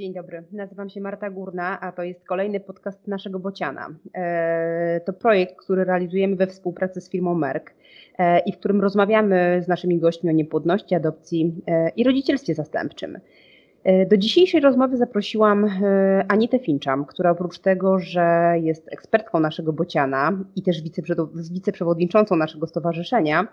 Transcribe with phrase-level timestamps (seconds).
[0.00, 3.88] Dzień dobry, nazywam się Marta Górna, a to jest kolejny podcast naszego Bociana.
[4.14, 7.74] E, to projekt, który realizujemy we współpracy z firmą Merck
[8.18, 13.18] e, i w którym rozmawiamy z naszymi gośćmi o niepłodności, adopcji e, i rodzicielstwie zastępczym.
[14.10, 15.66] Do dzisiejszej rozmowy zaprosiłam
[16.28, 20.82] Anitę Finczam, która oprócz tego, że jest ekspertką naszego Bociana i też
[21.52, 23.48] wiceprzewodniczącą naszego stowarzyszenia,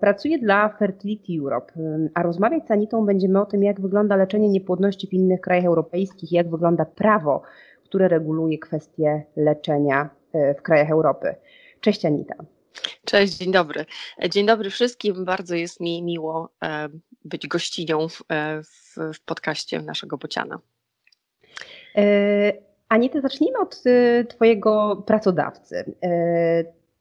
[0.00, 1.72] pracuję dla Fertility Europe,
[2.14, 6.32] a rozmawiać z Anitą będziemy o tym, jak wygląda leczenie niepłodności w innych krajach europejskich,
[6.32, 7.42] jak wygląda prawo,
[7.84, 11.34] które reguluje kwestie leczenia e, w krajach Europy.
[11.80, 12.34] Cześć Anita.
[13.04, 13.84] Cześć, dzień dobry.
[14.30, 15.24] Dzień dobry wszystkim.
[15.24, 16.88] Bardzo jest mi miło e,
[17.24, 18.22] być gościnią w,
[19.14, 20.58] w podcaście naszego Bociana.
[22.88, 23.82] Anita, zacznijmy od
[24.28, 25.94] Twojego pracodawcy.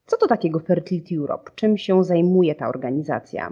[0.05, 1.51] Co to takiego Fertility Europe?
[1.55, 3.51] Czym się zajmuje ta organizacja?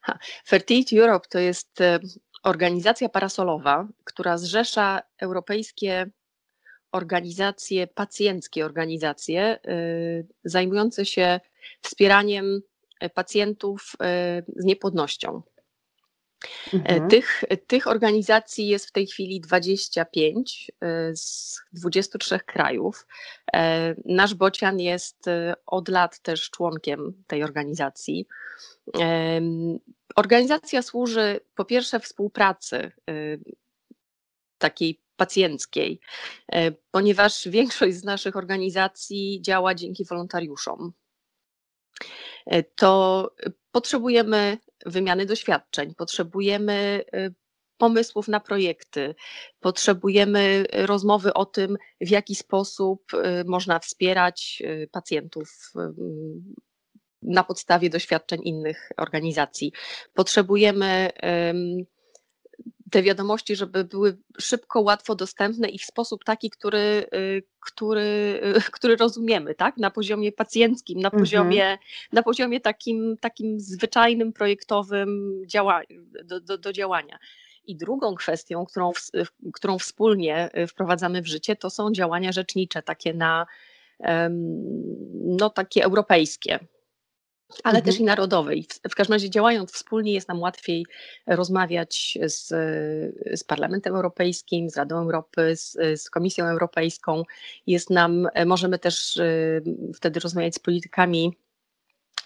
[0.00, 1.98] Ha, Fertility Europe to jest e,
[2.42, 6.10] organizacja parasolowa, która zrzesza europejskie
[6.92, 11.40] organizacje, pacjenckie organizacje y, zajmujące się
[11.82, 12.60] wspieraniem
[13.00, 13.92] e, pacjentów
[14.56, 15.42] z niepłodnością.
[16.74, 17.08] Mhm.
[17.08, 20.70] Tych, tych organizacji jest w tej chwili 25
[21.14, 23.06] z 23 krajów.
[24.04, 25.24] Nasz Bocian jest
[25.66, 28.26] od lat też członkiem tej organizacji.
[30.16, 32.92] Organizacja służy po pierwsze współpracy
[34.58, 36.00] takiej pacjenckiej,
[36.90, 40.92] ponieważ większość z naszych organizacji działa dzięki wolontariuszom.
[42.74, 43.30] To
[43.70, 47.34] potrzebujemy wymiany doświadczeń, potrzebujemy y,
[47.76, 49.14] pomysłów na projekty,
[49.60, 55.72] potrzebujemy rozmowy o tym, w jaki sposób y, można wspierać y, pacjentów
[57.22, 59.72] na podstawie doświadczeń innych organizacji.
[60.14, 61.10] Potrzebujemy
[62.92, 68.70] te wiadomości, żeby były szybko, łatwo dostępne i w sposób taki, który, y, który, y,
[68.76, 69.76] który rozumiemy, tak?
[69.76, 71.22] Na poziomie pacjenckim, na mhm.
[71.22, 71.78] poziomie,
[72.12, 75.82] na poziomie takim, takim zwyczajnym, projektowym działa,
[76.24, 77.18] do, do, do działania.
[77.64, 78.92] I drugą kwestią, którą,
[79.52, 83.46] którą wspólnie y, wprowadzamy w życie, to są działania rzecznicze, takie na
[85.12, 86.58] no, takie europejskie
[87.64, 87.84] ale mhm.
[87.84, 88.62] też i narodowej.
[88.62, 90.86] W, w każdym razie działając wspólnie jest nam łatwiej
[91.26, 92.48] rozmawiać z,
[93.40, 97.22] z Parlamentem Europejskim, z Radą Europy, z, z Komisją Europejską.
[97.66, 99.62] Jest nam, możemy też y,
[99.94, 101.32] wtedy rozmawiać z politykami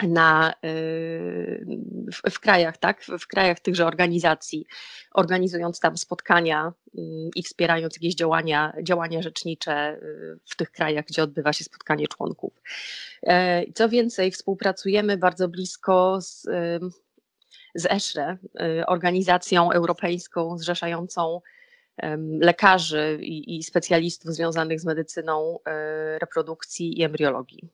[0.03, 1.67] na, y,
[2.13, 4.67] w, w, krajach, tak, w krajach tychże organizacji,
[5.15, 7.01] organizując tam spotkania y,
[7.35, 12.63] i wspierając jakieś działania, działania rzecznicze y, w tych krajach, gdzie odbywa się spotkanie członków.
[13.23, 16.43] E, co więcej, współpracujemy bardzo blisko z,
[17.75, 18.39] z ESHRE,
[18.87, 21.41] organizacją europejską zrzeszającą
[22.41, 25.59] lekarzy i, i specjalistów związanych z medycyną
[26.21, 27.71] reprodukcji i embriologii.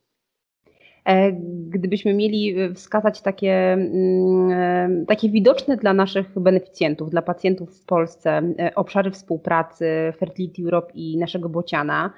[1.05, 1.33] E,
[1.69, 7.85] gdybyśmy mieli e, wskazać takie, mm, e, takie widoczne dla naszych beneficjentów, dla pacjentów w
[7.85, 8.43] Polsce
[8.75, 9.87] obszary współpracy
[10.17, 12.12] Fertility Europe i naszego Bociana,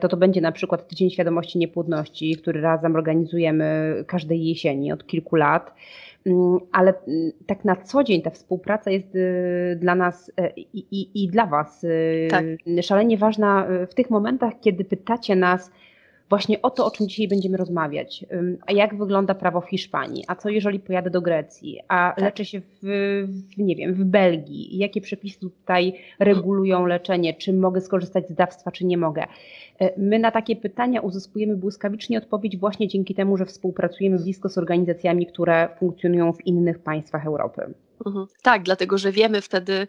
[0.00, 5.36] to to będzie na przykład Tydzień Świadomości Niepłodności, który razem organizujemy każdej jesieni od kilku
[5.36, 5.74] lat.
[6.26, 9.08] Mm, ale mm, tak na co dzień ta współpraca jest
[9.76, 11.86] dla nas i, i, i dla Was
[12.30, 12.44] tak.
[12.82, 15.70] szalenie ważna w tych momentach, kiedy pytacie nas,
[16.28, 18.24] właśnie o to, o czym dzisiaj będziemy rozmawiać.
[18.66, 20.24] A jak wygląda prawo w Hiszpanii?
[20.28, 21.80] A co jeżeli pojadę do Grecji?
[21.88, 22.24] A tak.
[22.24, 22.78] leczę się w,
[23.56, 24.78] w, nie wiem, w Belgii?
[24.78, 27.34] Jakie przepisy tutaj regulują leczenie?
[27.34, 29.26] Czy mogę skorzystać z dawstwa, czy nie mogę?
[29.80, 34.58] E, my na takie pytania uzyskujemy błyskawicznie odpowiedź właśnie dzięki temu, że współpracujemy blisko z
[34.58, 37.74] organizacjami, które funkcjonują w innych państwach Europy.
[38.06, 38.26] Mhm.
[38.42, 39.88] Tak, dlatego że wiemy wtedy,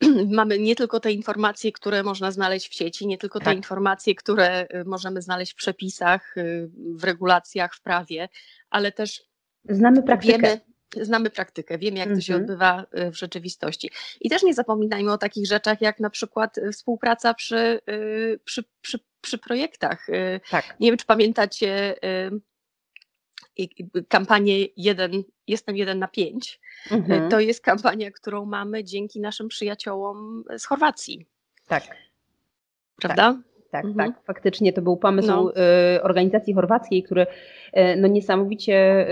[0.30, 3.56] mamy nie tylko te informacje, które można znaleźć w sieci, nie tylko te tak.
[3.56, 8.28] informacje, które y, możemy znaleźć w przepisach, y, w regulacjach, w prawie,
[8.70, 9.22] ale też
[9.68, 10.38] znamy praktykę.
[10.38, 10.60] Wiemy,
[11.06, 12.42] znamy praktykę, wiemy, jak to się mhm.
[12.42, 13.90] odbywa y, w rzeczywistości.
[14.20, 17.80] I też nie zapominajmy o takich rzeczach, jak na przykład współpraca przy,
[18.44, 20.06] przy, przy, przy projektach.
[20.50, 20.76] Tak.
[20.80, 21.94] Nie wiem, czy pamiętacie
[24.08, 26.60] kampanię jeden, Jestem jeden na pięć.
[26.90, 27.30] Mhm.
[27.30, 31.26] To jest kampania, którą mamy dzięki naszym przyjaciołom z Chorwacji.
[31.68, 31.82] Tak.
[32.96, 33.22] Prawda?
[33.22, 33.56] Tak.
[33.70, 34.12] Tak, mhm.
[34.12, 35.52] tak, faktycznie to był pomysł no.
[35.96, 37.26] Y, organizacji chorwackiej, który y,
[37.96, 39.06] no niesamowicie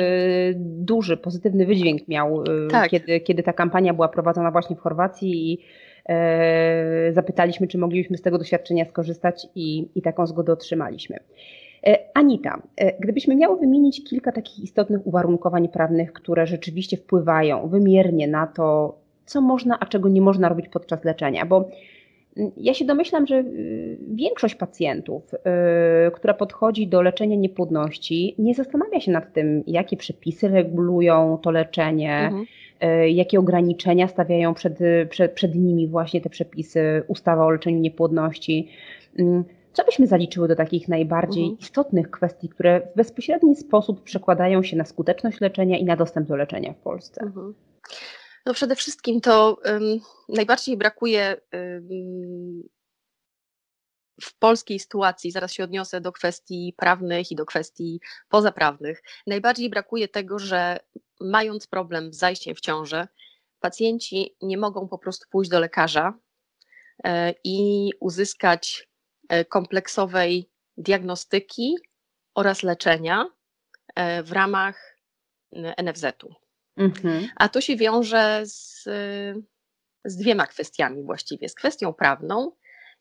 [0.57, 2.91] duży, pozytywny wydźwięk miał, tak.
[2.91, 5.65] kiedy, kiedy ta kampania była prowadzona właśnie w Chorwacji i
[7.13, 11.19] zapytaliśmy, czy moglibyśmy z tego doświadczenia skorzystać i, i taką zgodę otrzymaliśmy.
[11.87, 18.29] E, Anita, e, gdybyśmy miały wymienić kilka takich istotnych uwarunkowań prawnych, które rzeczywiście wpływają wymiernie
[18.29, 21.69] na to, co można, a czego nie można robić podczas leczenia, bo
[22.37, 25.39] mm, ja się domyślam, że y, większość pacjentów, y,
[26.11, 32.19] która podchodzi do leczenia niepłodności, nie zastanawia się nad tym, jakie przepisy regulują to leczenie,
[32.19, 32.45] mhm.
[33.05, 34.79] Y, jakie ograniczenia stawiają przed,
[35.11, 38.69] przed, przed nimi właśnie te przepisy, ustawa o leczeniu niepłodności.
[39.19, 39.45] Mm,
[39.75, 41.59] co byśmy zaliczyły do takich najbardziej mhm.
[41.59, 46.37] istotnych kwestii, które w bezpośredni sposób przekładają się na skuteczność leczenia i na dostęp do
[46.37, 47.21] leczenia w Polsce?
[47.23, 47.55] Mhm.
[48.47, 49.83] No przede wszystkim to um,
[50.29, 52.63] najbardziej brakuje um,
[54.21, 60.09] w polskiej sytuacji, zaraz się odniosę do kwestii prawnych i do kwestii pozaprawnych, najbardziej brakuje
[60.09, 60.79] tego, że
[61.21, 63.09] mając problem z zajściem w ciążę,
[63.61, 66.19] pacjenci nie mogą po prostu pójść do lekarza
[67.05, 68.89] e, i uzyskać
[69.49, 71.77] kompleksowej diagnostyki
[72.35, 73.27] oraz leczenia
[73.95, 74.97] e, w ramach
[75.53, 76.35] NFZ-u.
[76.77, 77.29] Mhm.
[77.37, 78.85] A to się wiąże z,
[80.05, 82.53] z dwiema kwestiami właściwie, z kwestią prawną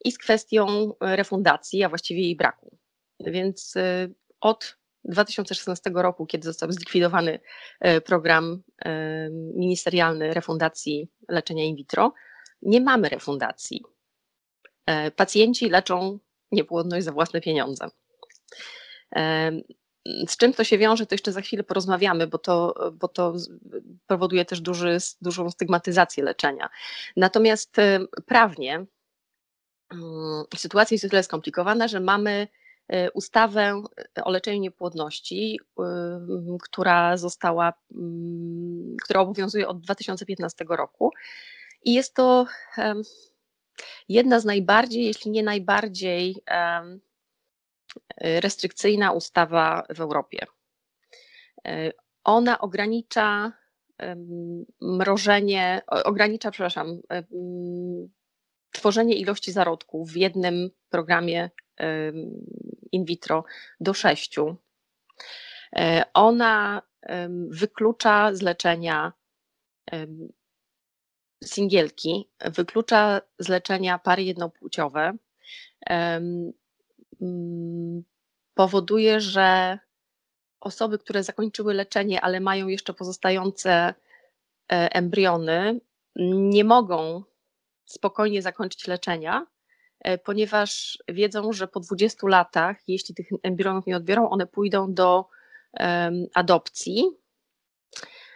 [0.06, 2.78] i z kwestią refundacji, a właściwie jej braku.
[3.20, 3.74] Więc
[4.42, 7.40] od 2016 roku, kiedy został zlikwidowany
[8.06, 8.64] program
[9.56, 12.14] ministerialny refundacji leczenia in vitro,
[12.62, 13.84] nie mamy refundacji.
[15.15, 16.19] Pacjenci leczą
[16.51, 17.88] niepłodność za własne pieniądze.
[20.27, 23.35] Z czym to się wiąże, to jeszcze za chwilę porozmawiamy, bo to, bo to
[24.07, 26.69] powoduje też duży, dużą stygmatyzację leczenia.
[27.18, 27.75] Natomiast
[28.25, 28.85] prawnie
[29.94, 32.47] mm, sytuacja jest o tyle skomplikowana, że mamy
[32.88, 33.83] e, ustawę
[34.24, 35.59] o leczeniu niepłodności,
[36.62, 41.12] która została, mm, która obowiązuje od 2015 roku.
[41.83, 42.45] I jest to
[44.10, 46.44] jedna z najbardziej, jeśli nie najbardziej
[48.18, 50.46] restrykcyjna ustawa w Europie.
[51.68, 51.92] E,
[52.24, 53.52] ona ogranicza
[54.81, 57.02] mrożenie, ogranicza, przepraszam,
[58.72, 61.50] tworzenie ilości zarodków w jednym programie
[62.92, 63.44] in vitro
[63.80, 64.56] do sześciu.
[65.75, 66.81] E, ona
[67.50, 69.14] wyklucza z leczenia
[71.45, 75.18] singielki, wyklucza z leczenia pary jednopłciowe,
[77.22, 78.04] Mm,
[78.54, 79.80] powoduje, że
[80.60, 83.94] osoby, które zakończyły leczenie, ale mają jeszcze pozostające e,
[84.95, 85.80] embriony,
[86.36, 87.24] nie mogą
[87.86, 89.48] spokojnie zakończyć leczenia,
[90.00, 95.25] e, ponieważ wiedzą, że po 20 latach, jeśli tych embrionów nie odbiorą, one pójdą do
[96.34, 97.04] adopcji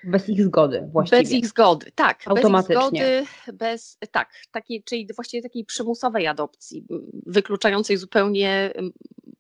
[0.04, 1.22] bez ich zgody właściwie.
[1.22, 2.28] Bez ich zgody, tak.
[2.28, 2.76] Automatycznie.
[2.76, 6.86] Bez ich zgody, bez, tak, takiej, czyli właściwie takiej przymusowej adopcji,
[7.26, 8.74] wykluczającej zupełnie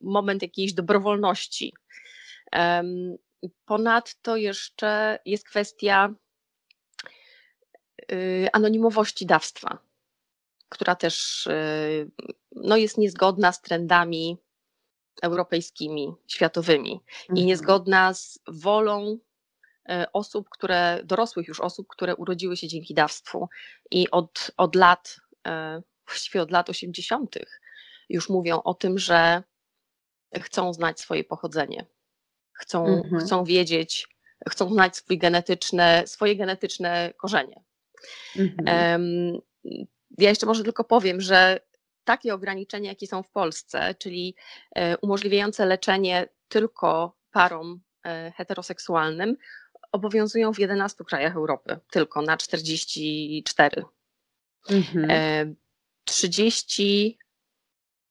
[0.02, 1.74] moment jakiejś dobrowolności.
[3.66, 6.14] Ponadto jeszcze jest kwestia
[8.12, 9.78] y, anonimowości dawstwa,
[10.70, 12.12] która też y,
[12.56, 14.38] no, jest niezgodna z trendami
[15.22, 17.48] europejskimi, światowymi i mhm.
[17.48, 19.18] niezgodna z wolą
[20.14, 23.50] osób, które, dorosłych już osób, które urodziły się dzięki dawstwu
[23.92, 27.36] i od, od lat, e, właściwie od lat 80.
[28.10, 29.44] już mówią o tym, że
[30.42, 31.86] chcą znać swoje pochodzenie,
[32.54, 33.22] chcą, mhm.
[33.22, 34.08] chcą wiedzieć,
[34.50, 37.64] chcą znać swój genetyczne, swoje genetyczne korzenie.
[38.36, 39.42] Mhm.
[40.18, 41.60] Ja jeszcze może tylko powiem, że
[42.04, 44.36] takie ograniczenia, jakie są w Polsce, czyli
[44.76, 47.82] e, umożliwiające leczenie tylko parom
[48.36, 49.38] heteroseksualnym,
[49.92, 53.84] obowiązują w 11 krajach Europy, tylko na 44.
[54.70, 55.56] Mhm.
[56.06, 57.18] 30,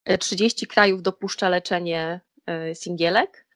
[0.05, 3.47] e, 30 e, krajów dopuszcza leczenie e, singielek,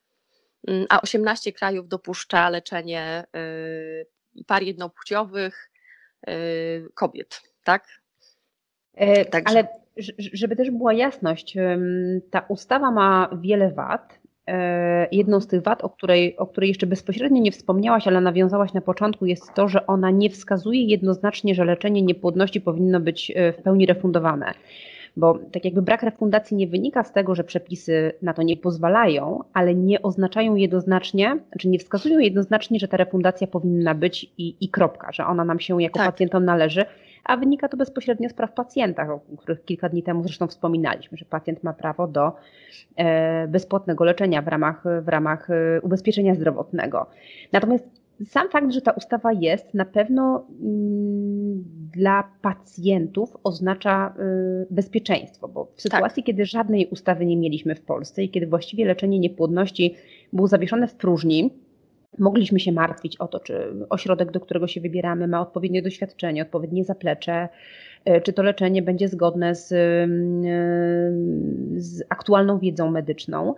[0.69, 3.25] mm, a 18 krajów dopuszcza leczenie
[4.47, 5.71] par jednopłciowych
[6.95, 7.87] kobiet, tak?
[9.31, 9.49] Także.
[9.51, 9.69] Ale
[10.19, 11.57] żeby też była jasność,
[12.31, 14.20] ta ustawa ma wiele wad
[15.13, 18.81] jedną z tych wad, o której, o której jeszcze bezpośrednio nie wspomniałaś, ale nawiązałaś na
[18.81, 23.57] początku, jest to, że ona nie wskazuje jednoznacznie, że leczenie niepłodności powinno być e, w
[23.57, 24.55] pełni refundowane.
[25.17, 29.41] Bo tak jakby brak refundacji nie wynika z tego, że przepisy na to nie pozwalają,
[29.53, 34.69] ale nie oznaczają jednoznacznie, znaczy nie wskazują jednoznacznie, że ta refundacja powinna być i, i
[34.69, 36.07] kropka, że ona nam się jako tak.
[36.07, 36.85] pacjentom należy,
[37.25, 41.25] a wynika to bezpośrednio z praw pacjenta, o których kilka dni temu zresztą wspominaliśmy, że
[41.25, 42.33] pacjent ma prawo do
[42.97, 47.07] e, bezpłatnego leczenia w ramach, w ramach e, ubezpieczenia zdrowotnego.
[47.53, 54.15] Natomiast sam fakt, że ta ustawa jest, na pewno mm, dla pacjentów oznacza
[54.63, 56.27] y, bezpieczeństwo, bo w sytuacji, tak.
[56.27, 59.95] kiedy żadnej ustawy nie mieliśmy w Polsce i kiedy właściwie leczenie niepłodności
[60.33, 61.51] było zawieszone w próżni,
[62.21, 66.85] mogliśmy się martwić o to, czy ośrodek, do którego się wybieramy, ma odpowiednie doświadczenie, odpowiednie
[66.85, 67.49] zaplecze,
[68.05, 69.69] e, czy to leczenie będzie zgodne z,
[71.77, 73.55] z aktualną wiedzą medyczną.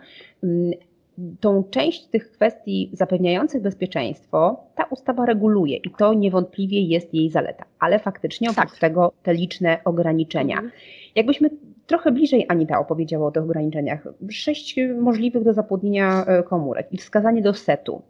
[1.41, 7.65] Tą część tych kwestii zapewniających bezpieczeństwo ta ustawa reguluje i to niewątpliwie jest jej zaleta,
[7.79, 8.79] ale faktycznie oprócz tak.
[8.79, 10.57] tego te liczne ograniczenia.
[10.57, 10.73] Mhm.
[11.15, 11.51] Jakbyśmy
[11.87, 14.09] trochę bliżej Anita opowiedziała o tych ograniczeniach.
[14.31, 18.03] Sześć możliwych do zapłodnienia e, komórek i wskazanie do setu.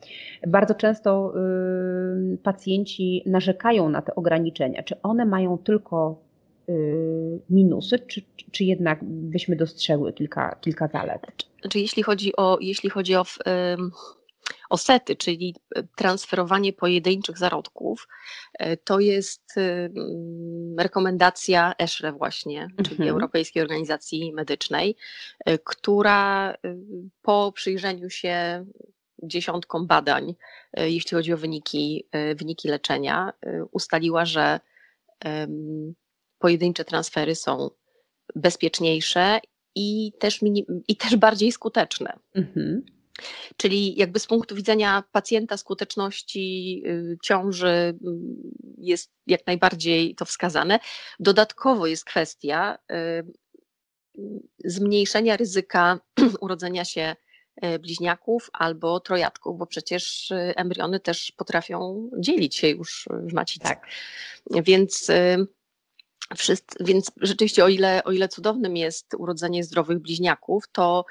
[0.47, 1.35] Bardzo często
[2.35, 4.83] y, pacjenci narzekają na te ograniczenia.
[4.83, 6.23] Czy one mają tylko
[6.69, 11.21] y, minusy, czy, czy jednak byśmy dostrzegły kilka, kilka zalet?
[11.69, 13.25] Czy jeśli chodzi o, jeśli chodzi o
[14.71, 18.09] osety, czyli e, transferowanie pojedynczych zarodków,
[18.59, 19.89] e, to jest e,
[20.79, 23.09] rekomendacja ESHRE właśnie, czyli mhm.
[23.09, 24.97] Europejskiej Organizacji Medycznej,
[25.65, 26.55] która
[27.23, 28.65] po przyjrzeniu się
[29.23, 30.35] dziesiątkom badań,
[30.77, 33.33] jeśli chodzi o wyniki, wyniki leczenia,
[33.71, 34.61] ustaliła, że
[36.39, 37.71] pojedyncze transfery są
[38.35, 39.41] bezpieczniejsze
[39.75, 40.41] i też,
[40.89, 42.19] i też bardziej skuteczne.
[42.35, 42.85] Mhm.
[43.57, 47.95] Czyli jakby z punktu widzenia pacjenta skuteczności y, ciąży y,
[48.79, 50.79] jest jak najbardziej to wskazane.
[51.21, 53.33] Dodatkowo jest kwestia y,
[54.65, 56.01] zmniejszenia ryzyka
[56.41, 57.17] urodzenia się
[57.81, 63.65] bliźniaków albo trojatków, bo przecież embriony też potrafią dzielić się już w macicy.
[63.65, 63.87] Tak.
[64.51, 65.11] Więc
[66.81, 71.05] więc rzeczywiście, o ile, o ile cudownym jest urodzenie zdrowych bliźniaków, to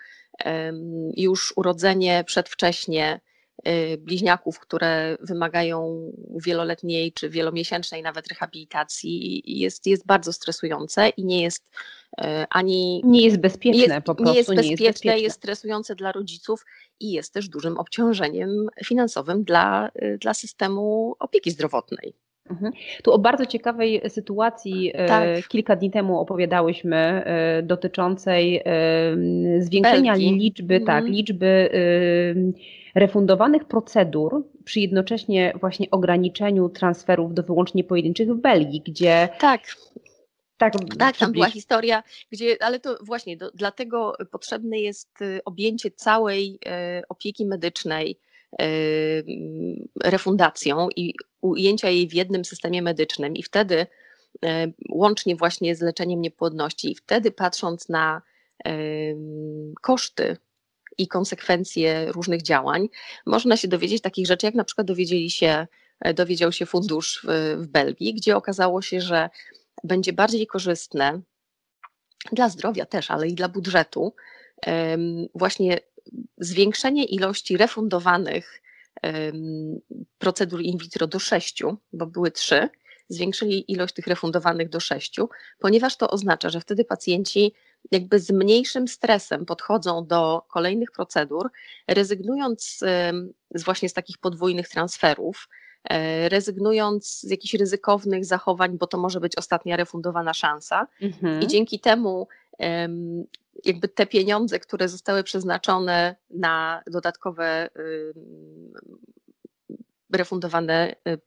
[1.18, 3.20] już urodzenie przedwcześnie
[3.68, 6.12] y, bliźniaków, które wymagają
[6.46, 11.70] wieloletniej czy wielomiesięcznej nawet rehabilitacji, jest, jest bardzo stresujące i nie jest
[12.22, 13.02] e, ani.
[13.06, 14.34] Nie jest bezpieczne jest, po prostu.
[14.34, 15.20] Nie jest bezpieczne, nie jest, bezpieczne.
[15.20, 16.66] jest stresujące dla rodziców
[17.00, 22.14] i jest też dużym obciążeniem finansowym dla, y, dla systemu opieki zdrowotnej.
[22.50, 22.72] Mhm.
[23.04, 25.48] Tu o bardzo ciekawej sytuacji e, tak.
[25.48, 28.64] kilka dni temu opowiadałyśmy e, dotyczącej e,
[29.60, 30.40] zwiększenia Belgii.
[30.40, 31.04] liczby, tak, mhm.
[31.04, 31.70] tak, liczby
[32.96, 39.62] refundowanych procedur przy jednocześnie właśnie ograniczeniu transferów do wyłącznie pojedynczych w Belgii, gdzie tak.
[40.58, 46.60] Tak, tak tam była historia, gdzie, ale to właśnie do, dlatego potrzebne jest objęcie całej
[47.10, 48.18] opieki medycznej
[50.04, 53.88] refundacją i ujęcia jej w jednym systemie medycznym i wtedy
[54.90, 58.22] łącznie właśnie z leczeniem niepłodności i wtedy patrząc na
[59.82, 60.38] koszty
[60.98, 62.90] i konsekwencje różnych działań,
[63.26, 65.68] można się dowiedzieć takich rzeczy, jak na przykład dowiedzieli się,
[66.00, 69.30] e, dowiedział się fundusz w, w Belgii, gdzie okazało się, że
[69.84, 71.22] będzie bardziej korzystne
[72.32, 74.14] dla zdrowia też, ale i dla budżetu,
[75.36, 75.80] właśnie
[76.38, 78.62] zwiększenie ilości refundowanych
[80.18, 82.70] procedur in vitro do sześciu, bo były trzy,
[83.10, 85.30] zwiększyli ilość tych refundowanych do sześciu,
[85.60, 87.54] ponieważ to oznacza, że wtedy pacjenci
[87.92, 91.52] jakby z mniejszym stresem podchodzą do kolejnych procedur,
[91.88, 92.80] rezygnując
[93.56, 95.50] z właśnie z takich podwójnych transferów,
[95.84, 100.88] e, rezygnując z jakichś ryzykownych zachowań, bo to może być ostatnia refundowana szansa.
[101.02, 101.42] Mhm.
[101.42, 102.28] I dzięki temu
[103.66, 107.70] jakby te pieniądze, które zostały przeznaczone na dodatkowe
[110.14, 111.18] refundowane y,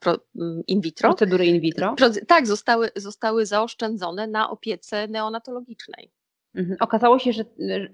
[0.67, 1.09] in vitro.
[1.09, 1.95] Procedury in vitro?
[2.29, 6.11] Tak, zostały, zostały zaoszczędzone na opiece neonatologicznej.
[6.55, 6.77] Mhm.
[6.81, 7.45] Okazało się, że,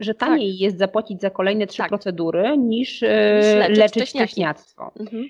[0.01, 0.61] że taniej tak.
[0.61, 1.89] jest zapłacić za kolejne trzy tak.
[1.89, 4.93] procedury niż, niż leczyć, leczyć wcześniactwo.
[5.01, 5.29] Mhm.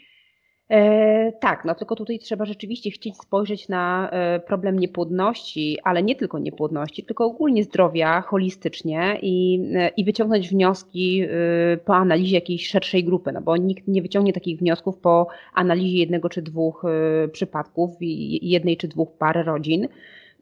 [0.70, 6.16] E, tak, no tylko tutaj trzeba rzeczywiście chcieć spojrzeć na e, problem niepłodności, ale nie
[6.16, 11.22] tylko niepłodności, tylko ogólnie zdrowia holistycznie i, e, i wyciągnąć wnioski
[11.84, 16.28] po analizie jakiejś szerszej grupy, no bo nikt nie wyciągnie takich wniosków po analizie jednego
[16.28, 16.82] czy dwóch
[17.32, 17.90] przypadków,
[18.42, 19.88] jednej czy dwóch par rodzin.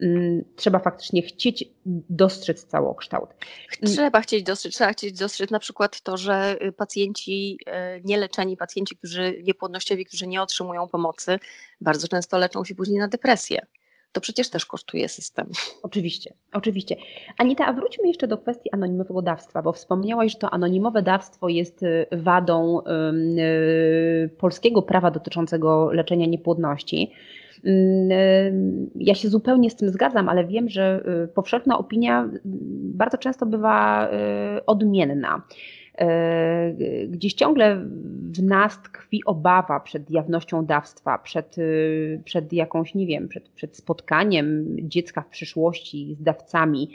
[0.02, 1.64] Mm, trzeba faktycznie chcieć
[2.10, 3.30] dostrzec całokształt.
[3.84, 8.96] Trzeba chcieć dostrzec, trzeba chcieć dostrzec na przykład to, że y, pacjenci y, nieleczeni, pacjenci,
[8.96, 11.38] którzy niepłodnościowi, którzy nie otrzymują pomocy,
[11.80, 13.66] bardzo często leczą się później na depresję
[14.12, 15.46] to przecież też kosztuje system.
[15.82, 16.96] Oczywiście, oczywiście.
[17.38, 21.82] Anita, a wróćmy jeszcze do kwestii anonimowego dawstwa, bo wspomniałaś, że to anonimowe dawstwo jest
[21.82, 22.80] y, wadą
[23.36, 27.12] yy, polskiego prawa dotyczącego leczenia niepłodności.
[27.64, 32.28] Mm, ja się zupełnie z tym zgadzam, ale wiem, że y, powszechna opinia
[32.94, 35.42] bardzo często bywa y, odmienna.
[36.00, 37.76] Y, gdzieś ciągle
[38.36, 41.56] w nas tkwi obawa przed jawnością dawstwa, przed,
[42.24, 46.90] przed jakąś, nie wiem, przed, przed spotkaniem dziecka w przyszłości z dawcami.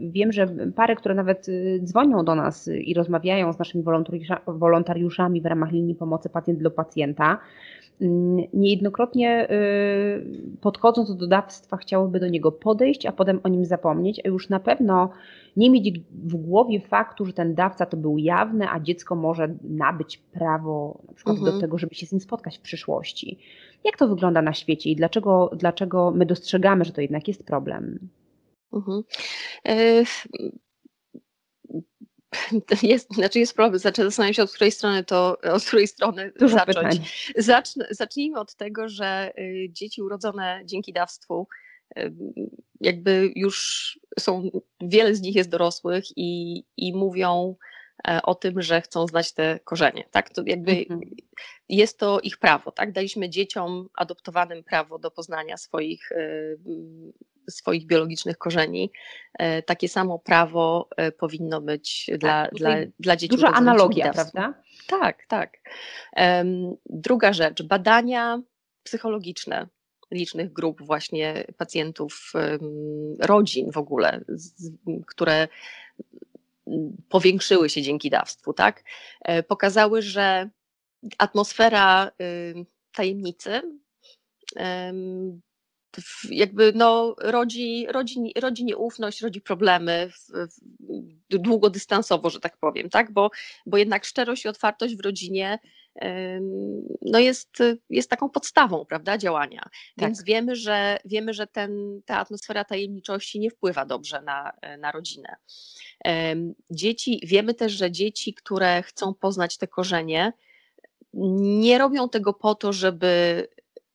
[0.00, 1.46] Wiem, że pary, które nawet
[1.84, 3.84] dzwonią do nas i rozmawiają z naszymi
[4.46, 7.38] wolontariuszami w ramach linii pomocy pacjent do pacjenta,
[8.54, 14.28] niejednokrotnie y, podchodząc do dodawstwa chciałyby do niego podejść, a potem o nim zapomnieć, a
[14.28, 15.10] już na pewno
[15.56, 20.16] nie mieć w głowie faktu, że ten dawca to był jawny, a dziecko może nabyć
[20.16, 21.54] prawo na przykład mhm.
[21.54, 23.38] do tego, żeby się z nim spotkać w przyszłości.
[23.84, 28.08] Jak to wygląda na świecie i dlaczego, dlaczego my dostrzegamy, że to jednak jest problem?
[28.72, 29.02] Mhm.
[32.82, 36.56] Jest, znaczy jest problem, znaczy zastanawiam się od której strony to, od której strony Dużo
[36.56, 37.32] zacząć.
[37.36, 41.48] Zacznę, zacznijmy od tego, że y, dzieci urodzone dzięki dawstwu
[41.98, 42.12] y,
[42.80, 47.56] jakby już są, wiele z nich jest dorosłych i, i mówią
[48.08, 50.04] e, o tym, że chcą znać te korzenie.
[50.10, 50.30] Tak?
[50.30, 51.00] To jakby mhm.
[51.68, 52.72] jest to ich prawo.
[52.72, 52.92] Tak?
[52.92, 56.58] Daliśmy dzieciom adoptowanym prawo do poznania swoich y,
[57.48, 58.90] swoich biologicznych korzeni.
[59.38, 63.36] E, takie samo prawo e, powinno być tak, dla, dla, dla dzieci.
[63.36, 64.54] Duża analogia, prawda?
[64.88, 65.58] Tak, tak.
[66.86, 68.42] Druga rzecz, badania
[68.82, 69.68] psychologiczne
[70.10, 72.32] licznych grup właśnie pacjentów,
[73.20, 74.20] rodzin w ogóle,
[75.06, 75.48] które
[77.08, 78.84] powiększyły się dzięki dawstwu, tak?
[79.22, 80.50] E, pokazały, że
[81.18, 82.10] atmosfera
[82.92, 83.62] tajemnicy
[86.30, 93.12] jakby no, rodzi, rodzi, rodzi nieufność, rodzi problemy w, w, długodystansowo, że tak powiem, tak?
[93.12, 93.30] Bo,
[93.66, 95.58] bo jednak szczerość i otwartość w rodzinie
[97.02, 97.58] no jest,
[97.90, 99.60] jest taką podstawą prawda, działania.
[99.60, 99.72] Tak.
[99.98, 105.36] Więc wiemy, że, wiemy, że ten, ta atmosfera tajemniczości nie wpływa dobrze na, na rodzinę.
[106.70, 110.32] Dzieci, wiemy też, że dzieci, które chcą poznać te korzenie,
[111.60, 113.46] nie robią tego po to, żeby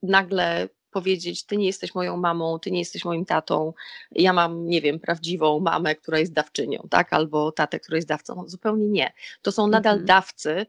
[0.03, 3.73] nagle powiedzieć, ty nie jesteś moją mamą, ty nie jesteś moim tatą,
[4.11, 8.43] ja mam, nie wiem, prawdziwą mamę, która jest dawczynią, tak, albo tatę, który jest dawcą.
[8.47, 9.13] Zupełnie nie.
[9.41, 10.05] To są nadal mhm.
[10.05, 10.65] dawcy.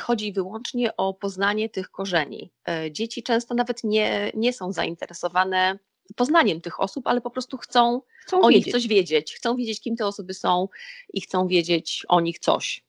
[0.00, 2.52] Chodzi wyłącznie o poznanie tych korzeni.
[2.68, 5.78] E, dzieci często nawet nie, nie są zainteresowane
[6.16, 9.34] poznaniem tych osób, ale po prostu chcą, chcą o nich coś wiedzieć.
[9.34, 10.68] Chcą wiedzieć, kim te osoby są
[11.12, 12.84] i chcą wiedzieć o nich coś.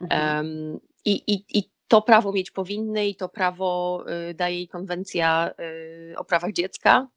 [0.00, 0.46] Mhm.
[0.46, 5.50] Um, i, i, I to prawo mieć powinny i to prawo y, daje jej konwencja
[5.60, 7.08] y, o prawach dziecka.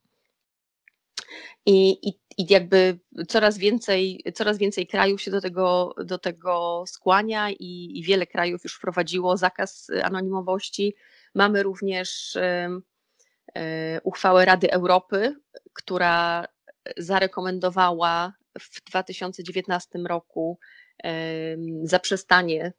[1.66, 7.50] I, i, I jakby coraz więcej, coraz więcej krajów się do tego, do tego skłania
[7.50, 10.96] i, i wiele krajów już wprowadziło zakaz anonimowości.
[11.36, 12.82] Mamy również y,
[14.04, 15.36] uchwałę Rady Europy,
[15.74, 16.46] która
[16.98, 20.60] zarekomendowała w 2019 roku
[21.84, 22.74] zaprzestanie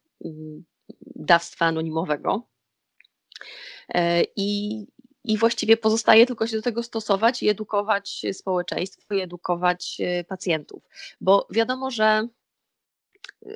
[1.15, 2.47] dawstwa anonimowego.
[3.89, 4.79] E, I,
[5.23, 10.83] I właściwie pozostaje tylko się do tego stosować i edukować społeczeństwo, i edukować e, pacjentów.
[11.21, 12.27] Bo wiadomo, że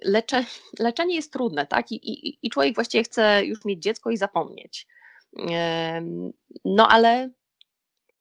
[0.04, 0.46] lecze,
[0.80, 1.92] leczenie jest trudne, tak?
[1.92, 4.88] I, i, I człowiek właściwie chce już mieć dziecko i zapomnieć.
[6.66, 7.30] No ale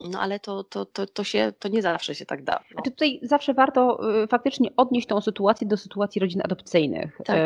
[0.01, 2.53] no ale to, to, to, to, się, to nie zawsze się tak da.
[2.53, 2.75] No.
[2.75, 7.19] Znaczy tutaj zawsze warto y, faktycznie odnieść tą sytuację do sytuacji rodzin adopcyjnych.
[7.25, 7.37] Tak.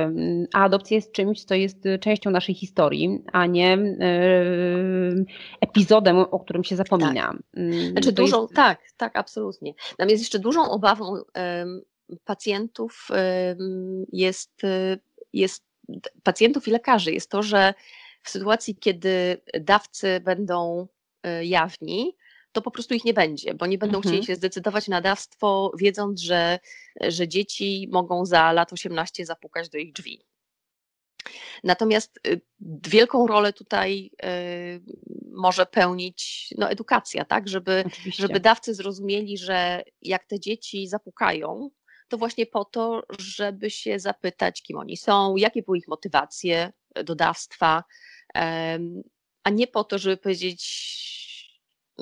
[0.54, 5.24] A adopcja jest czymś, co jest y, częścią naszej historii, a nie y,
[5.60, 7.26] epizodem, o którym się zapomina.
[7.26, 7.64] Tak.
[7.90, 8.54] Znaczy dużą, jest...
[8.54, 9.74] tak, tak, absolutnie.
[9.98, 11.14] Nam jest jeszcze dużą obawą
[12.24, 13.08] pacjentów
[14.12, 14.62] jest,
[15.32, 15.64] jest
[16.22, 17.74] pacjentów i lekarzy jest to, że
[18.22, 20.86] w sytuacji, kiedy dawcy będą
[21.42, 22.16] jawni,
[22.52, 24.12] to po prostu ich nie będzie, bo nie będą mhm.
[24.12, 26.58] chcieli się zdecydować na dawstwo, wiedząc, że,
[27.00, 30.24] że dzieci mogą za lat 18 zapukać do ich drzwi.
[31.64, 32.40] Natomiast y,
[32.88, 34.82] wielką rolę tutaj y,
[35.32, 37.48] może pełnić no, edukacja, tak?
[37.48, 37.84] Żeby,
[38.18, 41.70] żeby dawcy zrozumieli, że jak te dzieci zapukają,
[42.08, 46.72] to właśnie po to, żeby się zapytać, kim oni są, jakie były ich motywacje
[47.04, 47.84] do dawstwa,
[49.42, 51.19] a nie po to, żeby powiedzieć,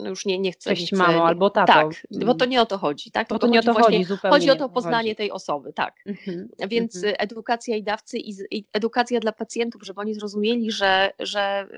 [0.04, 0.70] już nie, nie chcę.
[0.70, 1.72] Cześć mamo albo tato.
[1.72, 3.11] Tak, bo to nie o to chodzi.
[3.11, 3.28] Tak?
[3.28, 4.37] Bo to, to nie o to chodzi zupełnie.
[4.37, 5.94] Chodzi o to poznanie tej osoby, tak.
[6.06, 6.48] Mhm.
[6.68, 7.14] Więc mhm.
[7.18, 11.68] edukacja i dawcy i, i, edukacja dla pacjentów, żeby oni zrozumieli, że, że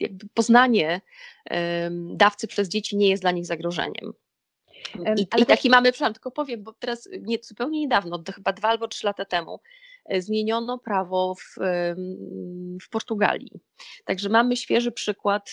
[0.00, 1.00] jakby poznanie
[2.10, 4.12] dawcy przez dzieci nie jest dla nich zagrożeniem.
[5.16, 8.68] I, i taki mamy przykład, tylko powiem, bo teraz nie, zupełnie niedawno, to chyba dwa
[8.68, 9.60] albo trzy lata temu,
[10.04, 11.56] e, zmieniono prawo w,
[12.82, 13.60] w Portugalii.
[14.04, 15.50] Także mamy świeży przykład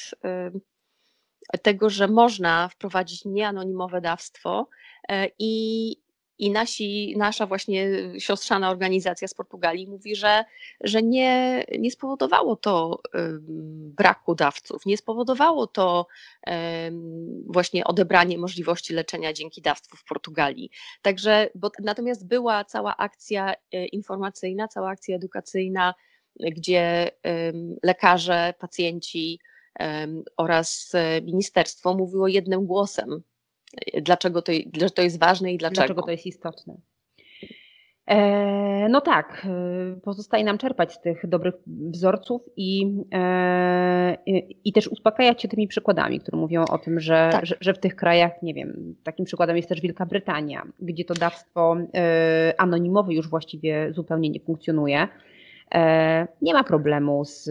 [1.61, 4.67] tego, że można wprowadzić nieanonimowe dawstwo
[5.09, 5.95] e, i,
[6.37, 7.87] i nasi, nasza właśnie
[8.19, 10.45] siostrzana organizacja z Portugalii mówi, że,
[10.81, 13.01] że nie, nie spowodowało to
[13.97, 16.07] braku dawców, nie spowodowało to
[17.45, 20.69] właśnie odebranie możliwości leczenia dzięki dawstwu w Portugalii.
[21.01, 25.93] Także, bo, natomiast była cała akcja e, informacyjna, cała akcja edukacyjna,
[26.39, 27.11] gdzie
[27.83, 29.39] lekarze, pacjenci
[30.37, 33.21] oraz e, ministerstwo mówiło jednym głosem
[34.01, 35.75] dlaczego to, dlaczego to jest ważne i dlaczego.
[35.75, 36.77] Dlaczego to jest istotne.
[38.07, 44.17] E, no tak, e, pozostaje nam czerpać z tych dobrych wzorców i, e,
[44.63, 47.45] i też uspokajać się tymi przykładami, które mówią o tym, że, tak.
[47.45, 51.13] że, że, w tych krajach, nie wiem, takim przykładem jest też Wielka Brytania, gdzie to
[51.13, 51.77] dawstwo
[52.57, 55.07] anonimowe już właściwie zupełnie nie funkcjonuje.
[56.41, 57.49] Nie ma problemu z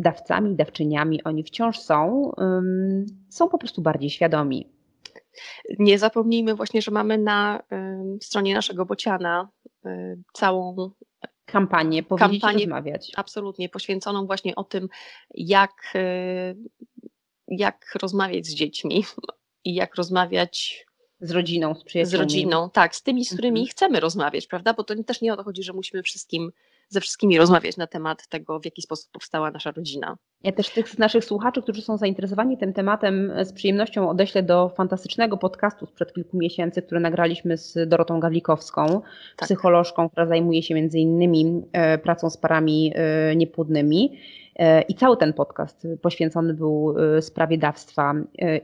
[0.00, 2.30] dawcami, dawczyniami, oni wciąż są,
[3.28, 4.76] są po prostu bardziej świadomi
[5.78, 7.62] nie zapomnijmy właśnie, że mamy na
[8.22, 9.48] stronie naszego bociana
[10.32, 10.90] całą
[11.44, 13.12] kampanię, kampanię rozmawiać.
[13.16, 14.88] Absolutnie, poświęconą właśnie o tym,
[15.34, 15.92] jak,
[17.48, 19.04] jak rozmawiać z dziećmi
[19.64, 20.86] i jak rozmawiać
[21.20, 22.16] z rodziną, z przyjaciółmi.
[22.16, 23.70] Z rodziną, tak, z tymi, z którymi mhm.
[23.70, 24.74] chcemy rozmawiać, prawda?
[24.74, 26.52] Bo to też nie o to chodzi, że musimy wszystkim
[26.88, 30.16] ze wszystkimi rozmawiać na temat tego, w jaki sposób powstała nasza rodzina.
[30.42, 34.68] Ja też tych z naszych słuchaczy, którzy są zainteresowani tym tematem, z przyjemnością odeślę do
[34.68, 38.86] fantastycznego podcastu sprzed kilku miesięcy, który nagraliśmy z Dorotą Gawlikowską,
[39.36, 39.46] tak.
[39.46, 44.18] psycholożką, która zajmuje się między innymi e, pracą z parami e, niepłodnymi.
[44.56, 48.14] E, I cały ten podcast poświęcony był sprawie dawstwa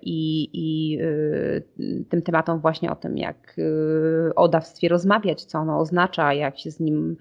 [0.02, 0.98] i, i
[2.08, 3.56] tym tematom właśnie o tym, jak
[4.37, 7.16] o dawstwie rozmawiać, co ono oznacza, jak się z nim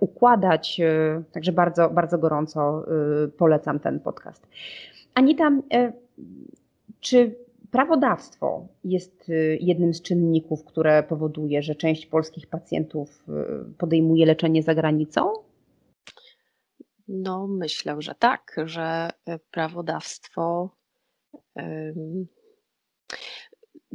[0.00, 0.80] układać.
[0.80, 2.84] E, także bardzo, bardzo gorąco
[3.24, 4.48] e, polecam ten podcast.
[5.14, 5.50] Anita,
[7.00, 7.34] czy
[7.70, 13.24] prawodawstwo jest jednym z czynników, które powoduje, że część polskich pacjentów
[13.78, 15.32] podejmuje leczenie za granicą?
[17.08, 19.10] No, myślę, że tak, że
[19.50, 20.70] prawodawstwo.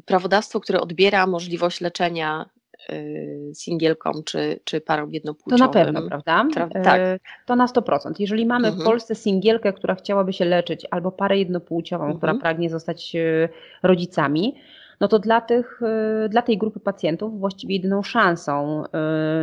[0.06, 2.50] Prawodawstwo, które odbiera możliwość leczenia
[2.92, 5.58] Y, singielkom czy, czy parom jednopłciowym.
[5.60, 6.46] To na pewno, prawda?
[6.54, 7.02] Pra tak.
[7.02, 8.12] Y, to na 100%.
[8.20, 8.82] Jeżeli mamy mhm.
[8.82, 12.18] w Polsce singielkę, która chciałaby się leczyć, albo parę jednopłciową, mhm.
[12.18, 13.50] która pragnie zostać y,
[13.84, 14.56] rodzicami,
[15.00, 15.82] no to dla, tych,
[16.30, 18.84] dla tej grupy pacjentów właściwie jedyną szansą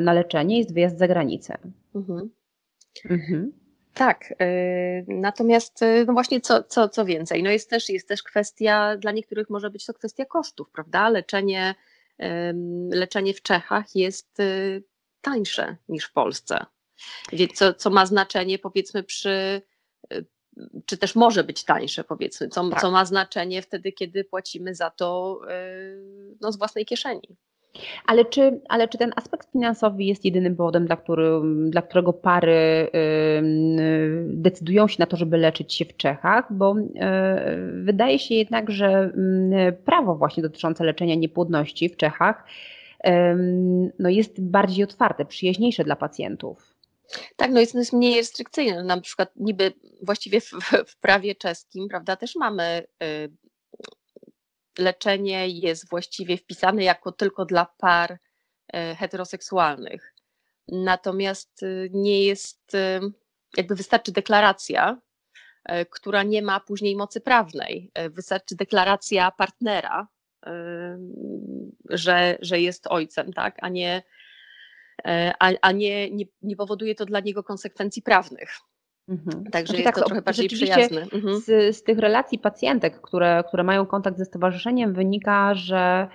[0.00, 1.58] na leczenie jest wyjazd za granicę.
[1.94, 2.30] Mhm.
[3.10, 3.52] Mhm.
[3.94, 4.34] Tak,
[5.08, 9.50] natomiast no właśnie co, co, co więcej, no jest też, jest też kwestia, dla niektórych
[9.50, 11.08] może być to kwestia kosztów, prawda?
[11.08, 11.74] Leczenie
[12.90, 14.84] leczenie w Czechach jest y,
[15.20, 16.66] tańsze niż w Polsce.
[17.32, 19.62] Więc co, co ma znaczenie powiedzmy przy,
[20.12, 20.26] y,
[20.86, 22.80] czy też może być tańsze powiedzmy, co, tak.
[22.80, 27.36] co ma znaczenie wtedy, kiedy płacimy za to y, no, z własnej kieszeni.
[28.06, 32.88] Ale czy, ale czy ten aspekt finansowy jest jedynym powodem, dla, który, dla którego pary
[34.24, 36.52] decydują się na to, żeby leczyć się w Czechach?
[36.52, 39.12] Bo e, wydaje się jednak, że
[39.84, 42.44] prawo właśnie dotyczące leczenia niepłodności w Czechach
[43.98, 46.74] no jest bardziej otwarte, przyjaźniejsze dla pacjentów.
[47.36, 48.84] Tak, no jest, jest mniej restrykcyjne.
[48.84, 50.50] Na przykład niby właściwie w,
[50.86, 53.30] w prawie czeskim, prawda, też mamy y,
[54.80, 58.18] leczenie jest właściwie wpisane jako tylko dla par
[58.72, 60.14] e, heteroseksualnych.
[60.68, 63.00] Natomiast y, nie jest, y,
[63.56, 65.00] jakby wystarczy deklaracja,
[65.64, 67.90] e, która nie ma później mocy prawnej.
[67.94, 70.08] E, wystarczy deklaracja partnera,
[71.90, 73.56] że, że jest ojcem, tak?
[73.60, 74.02] a, nie,
[75.38, 78.50] a, a nie, nie, nie powoduje to dla niego konsekwencji prawnych.
[79.08, 79.44] Mhm.
[79.44, 81.00] Także znaczy, jest tak, to trochę bardziej przyjazne.
[81.00, 81.40] Mhm.
[81.40, 86.08] Z, z tych relacji pacjentek, które, które mają kontakt ze stowarzyszeniem, wynika, że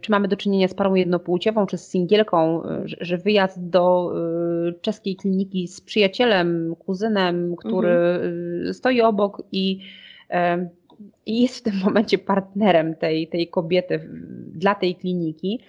[0.00, 4.12] czy mamy do czynienia z parą jednopłciową, czy z singielką, że wyjazd do
[4.68, 8.66] y, czeskiej kliniki z przyjacielem, kuzynem, który mhm.
[8.68, 9.80] Y, stoi obok i,
[11.26, 14.08] i jest w tym momencie partnerem tej, tej kobiety
[14.54, 15.60] dla tej kliniki,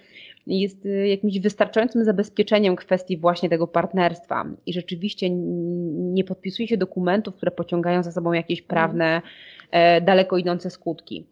[0.50, 7.36] jest y, jakimś wystarczającym zabezpieczeniem kwestii właśnie tego partnerstwa i rzeczywiście nie podpisuje się dokumentów,
[7.36, 8.68] które pociągają za sobą jakieś mhm.
[8.68, 9.22] prawne,
[9.70, 11.26] e, daleko idące skutki.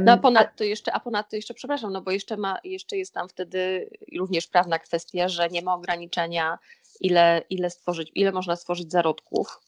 [0.00, 3.28] No a ponadto jeszcze, a ponadto jeszcze, przepraszam, no bo jeszcze, ma, jeszcze jest tam
[3.28, 6.58] wtedy również prawna kwestia, że nie ma ograniczenia,
[7.00, 9.60] ile, ile, stworzyć, ile można stworzyć zarodków.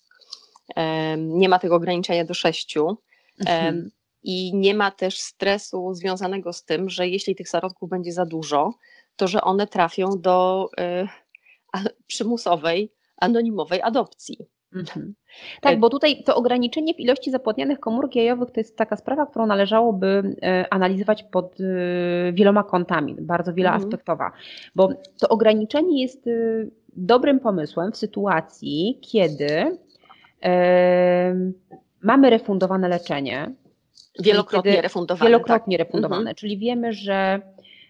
[1.17, 2.99] Nie ma tego ograniczenia do sześciu.
[3.41, 3.91] Mhm.
[4.23, 8.75] I nie ma też stresu związanego z tym, że jeśli tych zarodków będzie za dużo,
[9.17, 14.49] to że one trafią do y, przymusowej, anonimowej adopcji.
[14.75, 15.15] Mhm.
[15.61, 19.47] Tak, bo tutaj to ograniczenie w ilości zapłodnianych komórek jajowych to jest taka sprawa, którą
[19.47, 24.43] należałoby e, analizować pod e, wieloma kątami, bardzo wieloaspektowa, mhm.
[24.75, 26.31] bo to ograniczenie jest e,
[26.97, 29.79] dobrym pomysłem w sytuacji, kiedy
[32.03, 33.55] mamy refundowane leczenie.
[34.19, 35.31] Wielokrotnie refundowane.
[35.31, 35.87] Wielokrotnie tak.
[35.87, 36.37] refundowane, mhm.
[36.37, 37.41] czyli wiemy, że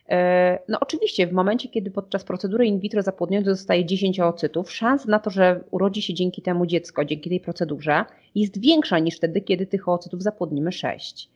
[0.08, 5.06] E, no oczywiście w momencie, kiedy podczas procedury in vitro zapłodniony zostaje 10 oocytów, szans
[5.06, 9.40] na to, że urodzi się dzięki temu dziecko, dzięki tej procedurze jest większa niż wtedy,
[9.40, 11.30] kiedy tych oocytów zapłodnimy 6.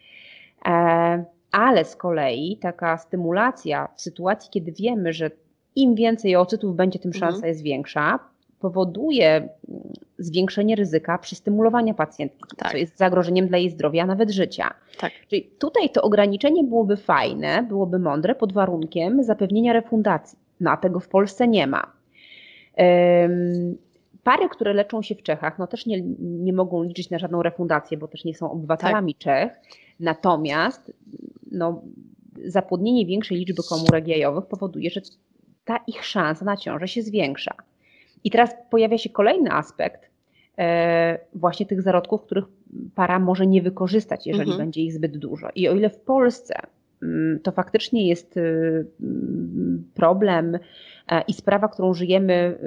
[0.66, 5.30] E, ale z kolei taka stymulacja w sytuacji, kiedy wiemy, że
[5.76, 7.48] im więcej oocytów będzie, tym szansa mhm.
[7.48, 8.18] jest większa,
[8.62, 9.50] powoduje mm,
[10.18, 12.72] zwiększenie ryzyka przystymulowania pacjentki, tak.
[12.72, 14.74] co jest zagrożeniem dla jej zdrowia, a nawet życia.
[14.98, 15.12] Tak.
[15.28, 20.38] Czyli tutaj to ograniczenie byłoby fajne, byłoby mądre pod warunkiem zapewnienia refundacji.
[20.60, 21.92] No a tego w Polsce nie ma.
[22.78, 23.76] Um,
[24.22, 27.98] pary, które leczą się w Czechach, no też nie, nie mogą liczyć na żadną refundację,
[27.98, 29.20] bo też nie są obywatelami tak.
[29.20, 29.60] Czech.
[30.00, 30.92] Natomiast
[31.52, 31.82] no,
[32.44, 35.00] zapłodnienie większej liczby komórek jajowych powoduje, że
[35.64, 37.54] ta ich szansa na ciążę się zwiększa.
[38.24, 40.10] I teraz pojawia się kolejny aspekt
[40.58, 42.44] e, właśnie tych zarodków, których
[42.94, 44.58] para może nie wykorzystać, jeżeli mhm.
[44.58, 45.48] będzie ich zbyt dużo.
[45.54, 46.54] I o ile w Polsce
[47.02, 50.58] mm, to faktycznie jest y, mm, problem
[51.08, 52.58] e, i sprawa, którą żyjemy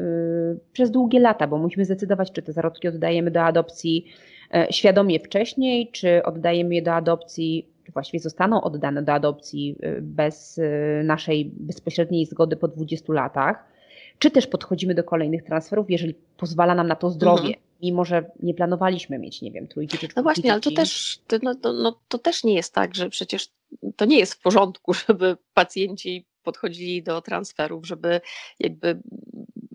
[0.55, 4.05] y, przez długie lata, bo musimy zdecydować, czy te zarodki oddajemy do adopcji
[4.53, 10.01] e, świadomie wcześniej, czy oddajemy je do adopcji, czy właściwie zostaną oddane do adopcji y,
[10.01, 10.61] bez
[11.03, 13.74] naszej bezpośredniej zgody po 20 latach
[14.19, 17.63] czy też podchodzimy do kolejnych transferów, jeżeli pozwala nam na to zdrowie, mhm.
[17.81, 21.37] mimo że nie planowaliśmy mieć, nie wiem, trójki czy No właśnie, ale to też, to,
[21.43, 23.49] no, to, no, to też nie jest tak, że przecież
[23.95, 28.21] to nie jest w porządku, żeby pacjenci podchodzili do transferów, żeby
[28.59, 29.01] jakby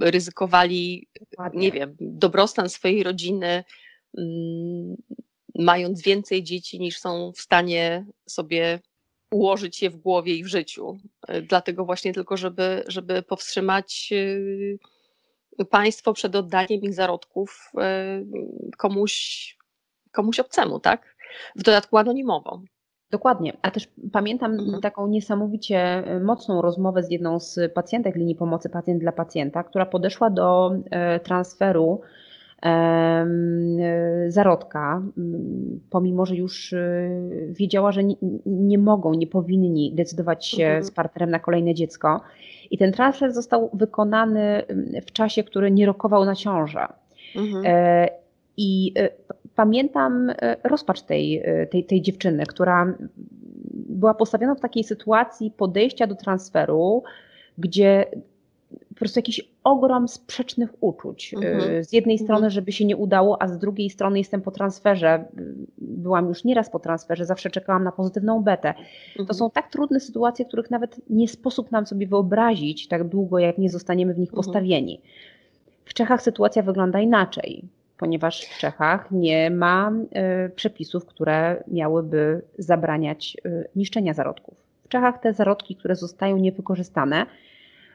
[0.00, 1.60] ryzykowali, Ładnie.
[1.60, 3.64] nie wiem, dobrostan swojej rodziny,
[4.18, 4.96] mm,
[5.54, 8.80] mając więcej dzieci niż są w stanie sobie
[9.30, 10.98] ułożyć je w głowie i w życiu.
[11.28, 14.12] E, dlatego właśnie tylko, żeby, żeby powstrzymać
[15.58, 18.22] e, państwo przed oddaniem ich zarodków e,
[18.78, 19.56] komuś,
[20.12, 21.16] komuś obcemu, tak?
[21.56, 22.62] W dodatku anonimowo.
[23.10, 24.80] Dokładnie, a też pamiętam mhm.
[24.80, 30.30] taką niesamowicie mocną rozmowę z jedną z pacjentek linii pomocy pacjent dla pacjenta, która podeszła
[30.30, 30.70] do
[31.22, 32.00] transferu
[34.28, 35.02] zarodka,
[35.90, 38.14] pomimo że już y, wiedziała, że nie,
[38.46, 40.84] nie mogą, nie powinni decydować się mhm.
[40.84, 42.20] z partnerem na kolejne dziecko.
[42.70, 44.62] I ten transfer został wykonany
[45.06, 46.86] w czasie, który nie rokował na ciążę.
[47.36, 47.64] Mhm.
[47.66, 48.08] E,
[48.56, 49.10] I e,
[49.54, 52.94] pamiętam e, rozpacz tej, tej, tej dziewczyny, która
[53.74, 57.02] była postawiona w takiej sytuacji podejścia do transferu,
[57.58, 58.06] gdzie
[59.00, 61.34] prostu jakiś ogrom sprzecznych uczuć.
[61.34, 61.84] Mhm.
[61.84, 62.26] Z jednej mhm.
[62.26, 65.24] strony, żeby się nie udało, a z drugiej strony jestem po transferze.
[65.78, 68.68] Byłam już nieraz po transferze, zawsze czekałam na pozytywną betę.
[68.68, 69.26] Mhm.
[69.26, 73.58] To są tak trudne sytuacje, których nawet nie sposób nam sobie wyobrazić tak długo, jak
[73.58, 74.44] nie zostaniemy w nich mhm.
[74.44, 75.00] postawieni.
[75.84, 77.64] W Czechach sytuacja wygląda inaczej,
[77.98, 79.92] ponieważ w Czechach nie ma
[80.46, 84.54] y, przepisów, które miałyby zabraniać y, niszczenia zarodków.
[84.84, 87.26] W Czechach te zarodki, które zostają niewykorzystane,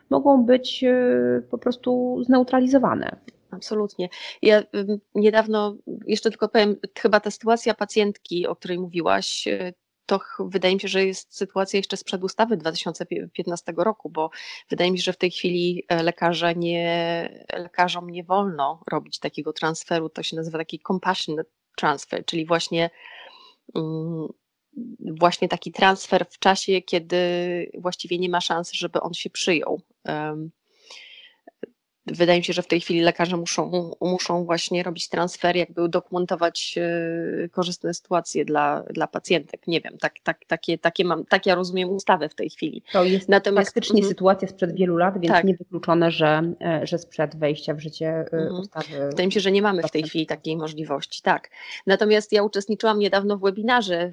[0.10, 3.20] mogą być e, po prostu zneutralizowane.
[3.52, 4.10] Absolutnie.
[4.42, 4.64] Ja
[5.16, 5.76] niedawno,
[6.08, 9.74] jeszcze tylko powiem, chyba ta sytuacja pacjentki, o której mówiłaś, e,
[10.06, 14.30] to wydaje mi się, że jest sytuacja jeszcze sprzed ustawy 2015 roku, bo
[14.70, 19.54] wydaje mi się, że w tej chwili e, lekarze nie, lekarzom nie wolno robić takiego
[19.54, 20.10] transferu.
[20.10, 22.90] To się nazywa taki compassionate transfer, czyli właśnie
[23.76, 24.28] mm,
[25.00, 27.18] właśnie taki transfer w czasie, kiedy
[27.78, 29.82] właściwie nie ma szans, żeby on się przyjął.
[32.08, 36.76] Wydaje mi się, że w tej chwili lekarze muszą, muszą właśnie robić transfer, jakby udokumentować
[36.78, 39.68] e, korzystne sytuacje dla, dla pacjentek.
[39.68, 42.84] Nie wiem, tak, tak, takie, takie mam, tak ja rozumiem ustawę w tej chwili.
[42.92, 45.46] To jest Natomiast, faktycznie mm, sytuacja sprzed wielu lat, więc tak.
[45.46, 48.54] niewykluczone, że, e, że sprzed wejścia w życie mm.
[48.54, 49.08] ustawy.
[49.10, 51.50] Wydaje mi się, że nie mamy w tej chwili takiej możliwości, tak.
[51.88, 54.12] Natomiast ja uczestniczyłam niedawno w webinarze,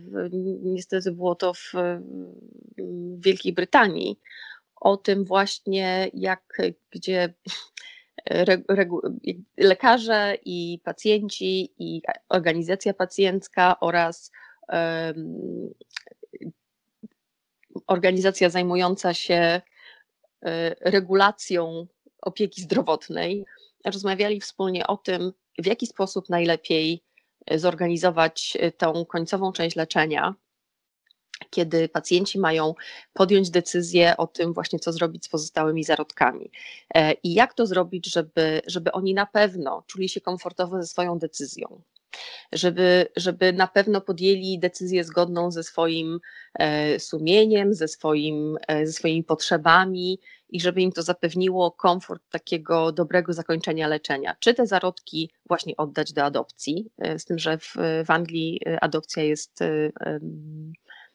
[0.62, 1.72] niestety było to w
[3.18, 4.18] Wielkiej Brytanii,
[4.82, 7.34] o tym właśnie, jak gdzie
[9.56, 14.30] lekarze i pacjenci i organizacja pacjencka oraz
[17.86, 19.60] organizacja zajmująca się e,
[20.80, 21.86] regulacją
[22.22, 23.44] opieki zdrowotnej
[23.84, 27.04] rozmawiali wspólnie o tym, w jaki sposób najlepiej
[27.54, 30.34] zorganizować tą końcową część leczenia
[31.50, 32.74] kiedy pacjenci mają
[33.12, 36.50] podjąć decyzję o tym właśnie, co zrobić z pozostałymi zarodkami.
[36.94, 41.18] E, I jak to zrobić, żeby, żeby oni na pewno czuli się komfortowo ze swoją
[41.18, 41.83] decyzją
[42.52, 46.20] żeby, żeby na pewno podjęli decyzję zgodną ze swoim
[46.55, 52.92] e, sumieniem, ze, swoim, e, ze swoimi potrzebami i żeby im to zapewniło komfort takiego
[52.92, 54.37] dobrego zakończenia leczenia.
[54.40, 57.74] Czy te zarodki właśnie oddać do adopcji, z tym, że w,
[58.07, 59.59] w Anglii adopcja jest,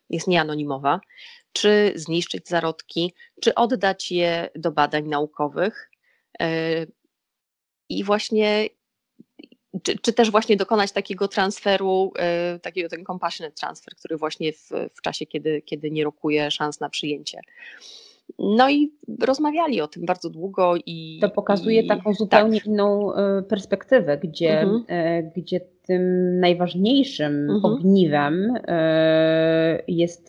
[0.10, 1.00] jest nieanonimowa,
[1.54, 5.92] czy zniszczyć zarodki, czy oddać je do badań naukowych.
[7.90, 8.70] I właśnie
[9.84, 12.14] czy, czy, też właśnie dokonać takiego transferu,
[12.56, 16.80] y, takiego ten compassionate transfer, który właśnie w, w czasie, kiedy, kiedy nie rokuje szans
[16.80, 17.42] na przyjęcie.
[18.40, 21.20] No i rozmawiali o tym bardzo długo i.
[21.22, 22.68] To pokazuje i, taką zupełnie tak.
[22.68, 24.84] inną e, perspektywę, gdzie, mhm.
[24.88, 27.66] E, gdzie tym najważniejszym mhm.
[27.66, 28.54] ogniwem
[29.88, 30.28] jest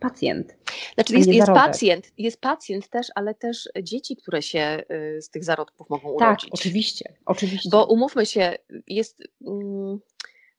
[0.00, 0.56] pacjent.
[0.94, 4.82] Znaczy jest, jest pacjent, jest pacjent też, ale też dzieci, które się
[5.20, 6.50] z tych zarodków mogą tak, urodzić.
[6.50, 7.70] Tak, oczywiście, oczywiście.
[7.72, 8.54] Bo umówmy się,
[8.86, 9.22] jest...
[9.46, 9.98] Mm,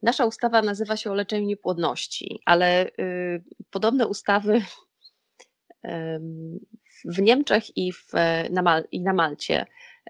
[0.01, 4.61] nasza ustawa nazywa się o leczeniu niepłodności, ale y, podobne ustawy
[7.05, 8.11] w Niemczech i, w,
[8.49, 9.65] na, Mal, i na Malcie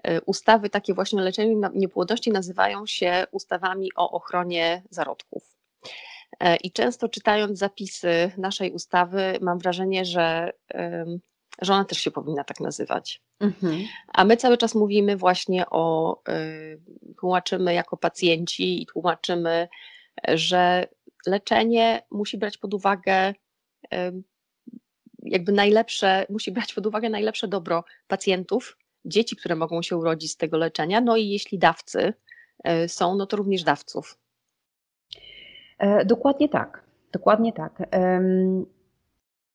[0.08, 5.56] y, ustawy takie właśnie o leczeniu niepłodności nazywają się ustawami o ochronie zarodków.
[6.40, 10.52] E, I często czytając zapisy naszej ustawy, mam wrażenie, że,
[11.62, 13.22] że ona też się powinna tak nazywać.
[13.40, 13.84] Mhm.
[14.08, 16.22] A my cały czas mówimy właśnie o,
[17.18, 19.68] tłumaczymy jako pacjenci i tłumaczymy,
[20.28, 20.86] że
[21.26, 23.34] leczenie musi brać pod uwagę
[25.22, 30.36] jakby najlepsze, musi brać pod uwagę najlepsze dobro pacjentów, dzieci, które mogą się urodzić z
[30.36, 32.12] tego leczenia, no i jeśli dawcy
[32.84, 34.18] y, są, no to również dawców.
[35.78, 36.84] E, dokładnie tak.
[37.12, 37.82] Dokładnie tak.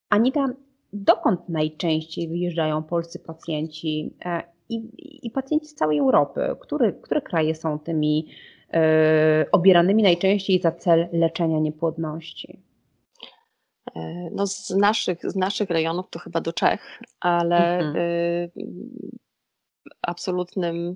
[0.09, 0.45] Anita,
[0.93, 4.89] dokąd najczęściej wyjeżdżają polscy pacjenci e, i,
[5.23, 6.55] i pacjenci z całej Europy?
[6.59, 8.27] Który, które kraje są tymi
[8.73, 12.59] e, obieranymi najczęściej za cel leczenia niepłodności?
[14.31, 17.95] No z, naszych, z naszych rejonów to chyba do Czech, ale mhm.
[20.01, 20.95] absolutnym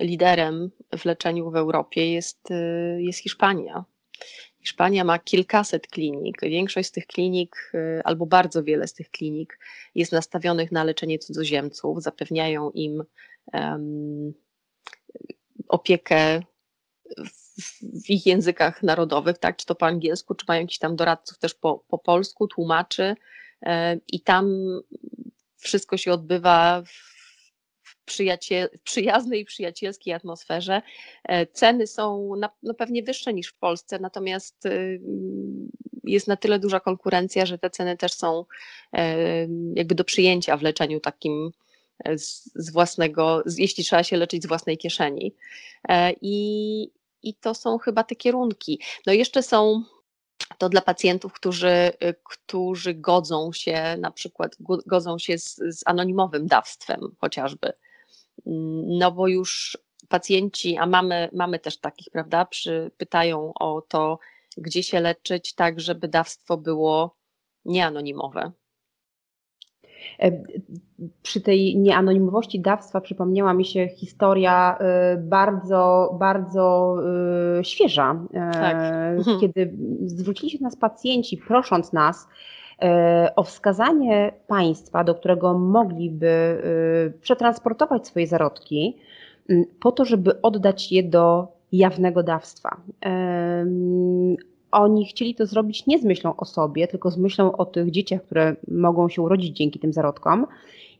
[0.00, 2.48] liderem w leczeniu w Europie jest,
[2.98, 3.84] jest Hiszpania.
[4.62, 6.40] Hiszpania ma kilkaset klinik.
[6.42, 9.58] Większość z tych klinik, y, albo bardzo wiele z tych klinik,
[9.94, 12.02] jest nastawionych na leczenie cudzoziemców.
[12.02, 13.04] Zapewniają im
[13.52, 14.34] um,
[15.68, 16.42] opiekę
[18.04, 21.54] w, ich językach narodowych, tak, czy to po angielsku, czy mają jakiś tam doradców też
[21.54, 23.14] po, po polsku, tłumaczy.
[23.62, 24.56] Um, I tam
[25.56, 26.82] wszystko się odbywa
[27.82, 30.82] w przyjaciel, przyjaznej i przyjacielskiej atmosferze.
[31.24, 35.00] E, ceny są na, no pewnie wyższe niż w Polsce, natomiast y,
[36.04, 38.44] jest na tyle duża konkurencja, że te ceny też są
[38.92, 39.16] e,
[39.74, 41.61] jakby do przyjęcia w leczeniu takim e,
[42.16, 45.34] z, z własnego, jeśli trzeba się leczyć z własnej kieszeni.
[46.20, 46.90] I,
[47.22, 48.80] I to są chyba te kierunki.
[49.06, 49.82] No jeszcze są
[50.58, 51.92] to dla pacjentów, którzy,
[52.24, 57.72] którzy godzą się, na przykład godzą się z, z anonimowym dawstwem chociażby.
[58.86, 59.78] No bo już
[60.08, 64.18] pacjenci, a mamy, mamy też takich, prawda, przy, pytają o to,
[64.56, 67.16] gdzie się leczyć, tak żeby dawstwo było
[67.64, 68.52] nieanonimowe.
[70.20, 70.32] E,
[71.22, 76.96] przy tej nieanonimowości dawstwa przypomniała mi się historia e, bardzo, bardzo
[77.58, 78.16] e, świeża,
[78.52, 78.76] tak.
[79.16, 79.40] Mhm.
[79.40, 79.72] kiedy
[80.06, 82.28] zwrócili się do nas pacjenci, prosząc nas
[83.36, 86.62] o wskazanie państwa, do którego mogliby
[87.20, 88.96] przetransportować swoje zarodki,
[89.80, 92.76] po to, żeby oddać je do jawnego dawstwa.
[94.72, 98.22] Oni chcieli to zrobić nie z myślą o sobie, tylko z myślą o tych dzieciach,
[98.22, 100.46] które mogą się urodzić dzięki tym zarodkom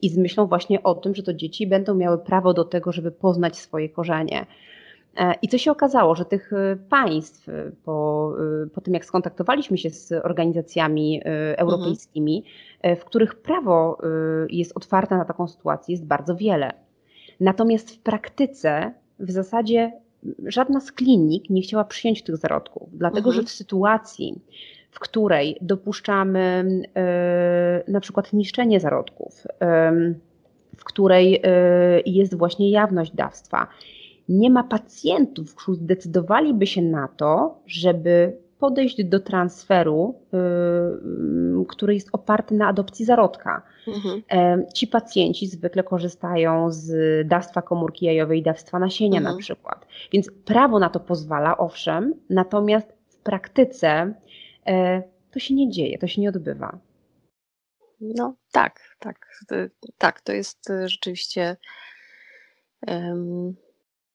[0.03, 3.11] i z myślą właśnie o tym, że to dzieci będą miały prawo do tego, żeby
[3.11, 4.47] poznać swoje korzenie.
[5.17, 8.33] E, I co się okazało, że tych e, państw, e, po,
[8.75, 11.21] po tym jak skontaktowaliśmy się z organizacjami
[11.57, 12.45] europejskimi,
[12.77, 12.97] mhm.
[12.97, 13.99] w których prawo
[14.51, 16.73] jest otwarte na taką sytuację, jest bardzo wiele.
[17.41, 19.93] Natomiast w praktyce w zasadzie
[20.47, 23.35] żadna z klinik nie chciała przyjąć tych zarodków, dlatego mhm.
[23.37, 24.41] że w sytuacji,
[24.91, 26.65] w której dopuszczamy
[27.89, 29.47] na przykład niszczenie zarodków,
[30.77, 31.43] w której
[32.07, 33.67] jest właśnie jawność dawstwa,
[34.29, 42.09] nie ma pacjentów, którzy zdecydowaliby się na to, żeby podejść do transferu, yy, który jest
[42.12, 43.62] oparty na adopcji zarodka.
[43.87, 44.66] Mhm.
[44.74, 46.89] Ci pacjenci zwykle korzystają z
[47.28, 49.34] dawstwa komórki jajowej i dawstwa nasienia mhm.
[49.34, 49.87] na przykład.
[50.12, 54.14] Więc prawo na to pozwala, owszem, natomiast w praktyce
[54.66, 56.78] e, to się nie dzieje, to się nie odbywa.
[58.01, 59.28] No tak, tak,
[59.99, 61.57] tak, to jest rzeczywiście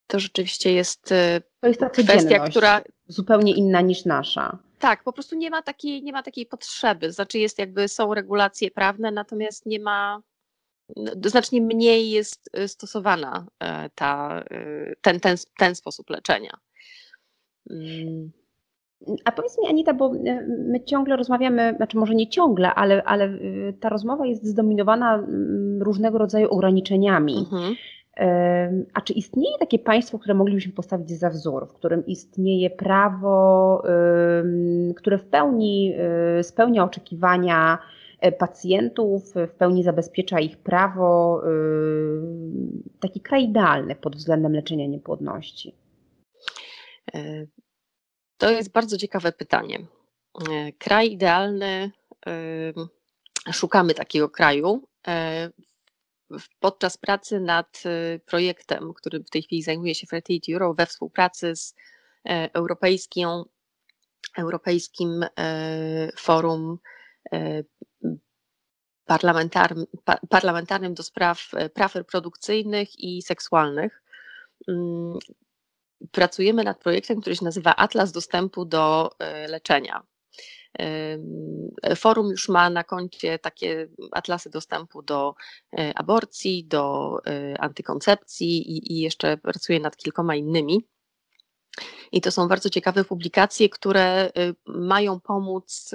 [0.08, 1.14] to rzeczywiście jest,
[1.62, 4.58] to jest kwestia, która zupełnie inna niż nasza.
[4.80, 7.12] Tak, po prostu nie ma takiej, nie ma takiej potrzeby.
[7.12, 10.22] Znaczy jest jakby, są regulacje prawne, natomiast nie ma,
[10.96, 16.58] no, znacznie mniej jest y, stosowana e, ta, y, ten, ten, ten sposób leczenia.
[17.70, 18.32] Mm.
[19.26, 23.40] A powiedz mi, Anita, bo y, my ciągle rozmawiamy, znaczy może nie ciągle, ale, ale
[23.80, 27.38] ta rozmowa jest zdominowana mm, różnego rodzaju ograniczeniami.
[27.38, 27.76] Mhm.
[28.94, 33.84] A czy istnieje takie państwo, które moglibyśmy postawić za wzór, w którym istnieje prawo,
[34.96, 35.94] które w pełni
[36.40, 37.78] y, spełnia oczekiwania
[38.20, 41.52] e, pacjentów, w pełni zabezpiecza ich prawo, y,
[43.00, 45.76] taki kraj idealny pod względem leczenia niepłodności?
[47.14, 47.46] E,
[48.38, 49.80] to jest bardzo ciekawe pytanie.
[50.52, 51.92] E, kraj idealny,
[53.54, 54.84] szukamy takiego kraju
[56.60, 61.56] podczas pracy nad y, projektem, który w tej chwili zajmuje się Fertility Euro we współpracy
[61.56, 61.76] z
[62.30, 63.28] e, Europejskim,
[64.38, 66.78] Europejskim e, Forum
[67.34, 67.64] e,
[69.06, 69.86] parlamentarnym,
[70.30, 74.04] parlamentarnym do spraw praw reprodukcyjnych i seksualnych.
[74.68, 75.18] Mm,
[76.12, 79.10] pracujemy nad projektem, który się nazywa Atlas dostępu do
[79.48, 80.04] leczenia.
[81.96, 85.36] Forum już ma na koncie takie atlasy dostępu do
[85.74, 90.88] e, aborcji, do e, antykoncepcji i, i jeszcze pracuje nad kilkoma innymi.
[92.12, 95.92] I to są bardzo ciekawe publikacje, które y, mają pomóc,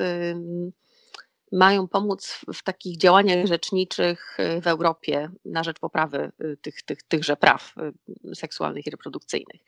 [1.53, 7.03] mają pomóc w takich działaniach rzeczniczych y, w Europie na rzecz poprawy y, tych, tych,
[7.03, 7.75] tychże praw
[8.35, 9.61] seksualnych i reprodukcyjnych.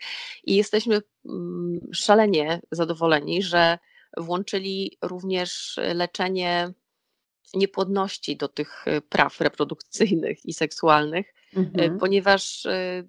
[0.44, 3.78] I jesteśmy mm, szalenie zadowoleni, że
[4.16, 6.74] włączyli również leczenie
[7.54, 11.98] niepłodności do tych e, praw reprodukcyjnych i seksualnych, e, mhm.
[11.98, 13.04] ponieważ e,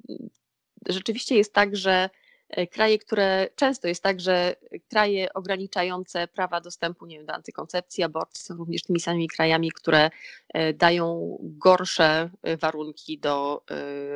[0.88, 2.10] rzeczywiście jest tak, że
[2.72, 4.56] kraje, które często jest tak, że
[4.90, 10.10] kraje ograniczające prawa dostępu nie wiem, do antykoncepcji, aborcji są również tymi samymi krajami, które
[10.74, 12.30] dają gorsze
[12.62, 13.64] warunki do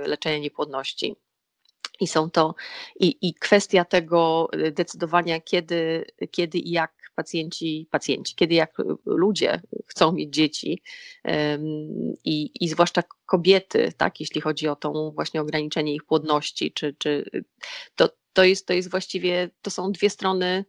[0.05, 1.15] leczenia niepłodności.
[1.99, 2.55] I są to
[2.99, 9.61] i, i kwestia tego y, decydowania, kiedy, kiedy i jak pacjenci, pacjenci, kiedy jak ludzie
[9.87, 10.81] chcą mieć dzieci
[12.23, 17.25] i, i zwłaszcza kobiety, tak, jeśli chodzi o tą właśnie ograniczenie ich płodności, czy, czy
[17.95, 20.65] to, to, jest, to jest właściwie, to są dwie strony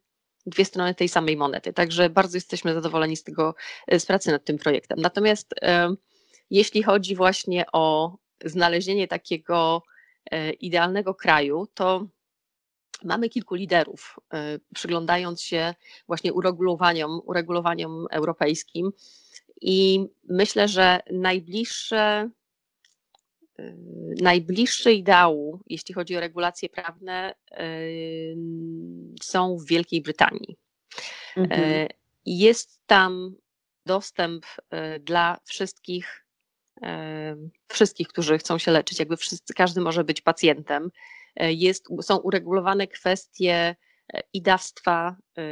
[0.47, 1.73] dwie strony tej samej monety.
[1.73, 3.55] Także bardzo jesteśmy zadowoleni z tego,
[3.99, 4.99] z pracy nad tym projektem.
[5.01, 5.55] Natomiast
[6.51, 10.00] jeśli chodzi właśnie o znalezienie takiego E,
[10.61, 12.07] idealnego kraju, to
[13.05, 15.75] mamy kilku liderów, e, przyglądając się
[16.07, 18.93] właśnie uregulowaniom, uregulowaniom europejskim.
[19.61, 22.31] I myślę, że najbliższe,
[23.59, 23.75] e,
[24.21, 27.35] najbliższe ideału, jeśli chodzi o regulacje prawne,
[29.23, 30.57] są w Wielkiej Brytanii.
[31.37, 31.89] Mhm.
[32.27, 33.37] Jest tam
[33.87, 34.47] dostęp
[35.01, 36.27] dla wszystkich
[37.69, 40.91] wszystkich, którzy chcą się leczyć, jakby wszyscy, każdy może być pacjentem.
[41.37, 43.77] E, jest, są uregulowane kwestie
[44.15, 45.43] e, i dawstwa e,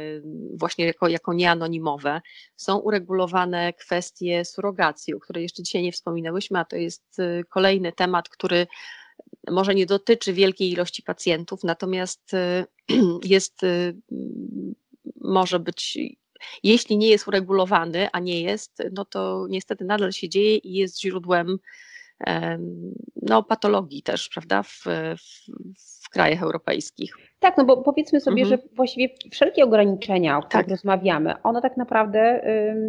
[0.57, 2.21] właśnie jako, jako nieanonimowe.
[2.55, 7.17] Są uregulowane kwestie surrogacji, o której jeszcze dzisiaj nie wspominałyśmy, a to jest
[7.49, 8.67] kolejny temat, który
[9.51, 12.31] może nie dotyczy wielkiej ilości pacjentów, natomiast
[13.23, 13.61] jest,
[15.21, 15.97] może być
[16.63, 21.01] jeśli nie jest uregulowany, a nie jest, no to niestety nadal się dzieje i jest
[21.01, 21.59] źródłem
[23.21, 24.83] no, patologii też, prawda, w,
[25.17, 25.51] w,
[26.03, 27.15] w krajach europejskich.
[27.39, 28.61] Tak, no bo powiedzmy sobie, mhm.
[28.61, 30.69] że właściwie wszelkie ograniczenia, o których tak.
[30.69, 32.41] rozmawiamy, one tak naprawdę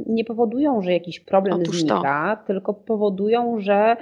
[0.06, 2.46] nie powodują, że jakiś problem Otóż znika, to.
[2.46, 3.96] tylko powodują, że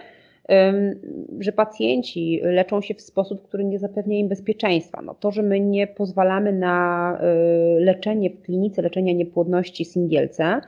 [1.40, 5.02] że pacjenci leczą się w sposób, który nie zapewnia im bezpieczeństwa.
[5.02, 7.18] No to, że my nie pozwalamy na
[7.76, 10.60] y, leczenie w klinice leczenia niepłodności singielce,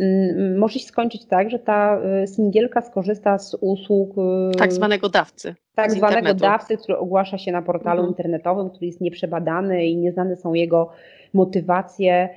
[0.00, 5.08] mm, może się skończyć tak, że ta y, singielka skorzysta z usług y, tak zwanego
[5.08, 5.54] dawcy.
[5.74, 6.40] Tak zwanego internetu.
[6.40, 8.08] dawcy, który ogłasza się na portalu mhm.
[8.08, 10.90] internetowym, który jest nieprzebadany i nieznane są jego
[11.32, 12.28] motywacje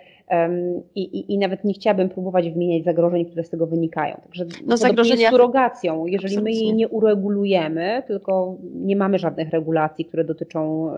[0.96, 4.22] i, i, I, nawet nie chciałabym próbować wymieniać zagrożeń, które z tego wynikają.
[4.24, 6.06] Także no, zagrożenia surrogacją.
[6.06, 6.60] Jeżeli Absolutnie.
[6.60, 10.94] my jej nie uregulujemy, tylko nie mamy żadnych regulacji, które dotyczą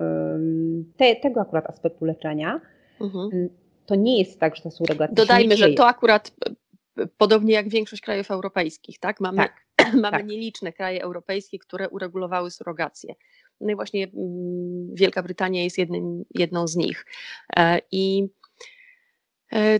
[0.98, 2.62] te, tego akurat aspektu leczenia,
[3.02, 3.50] mhm.
[3.86, 5.16] to nie jest tak, że ta surrogacja.
[5.16, 6.32] Dodajmy, że to akurat
[7.18, 9.20] podobnie jak większość krajów europejskich, tak?
[9.20, 9.54] Mamy, tak,
[9.94, 10.28] mamy tak.
[10.28, 13.16] nieliczne kraje europejskie, które uregulowały surrogację.
[13.62, 14.08] No i właśnie
[14.94, 17.06] Wielka Brytania jest jednym, jedną z nich.
[17.58, 18.41] E, I E,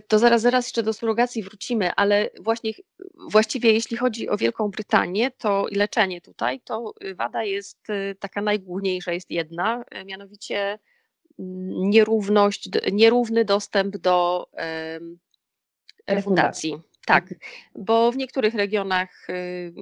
[0.08, 2.72] to zaraz, zaraz jeszcze do surrogacji wrócimy, ale właśnie
[3.30, 9.12] właściwie jeśli chodzi o Wielką Brytanię, to leczenie tutaj, to wada jest y, taka najgłówniejsza,
[9.12, 10.78] jest jedna, e, mianowicie
[11.38, 14.46] mm, nierówność, nierówny dostęp do
[16.06, 16.91] refundacji.
[17.06, 17.40] Tak, mhm.
[17.74, 19.72] bo w niektórych regionach y,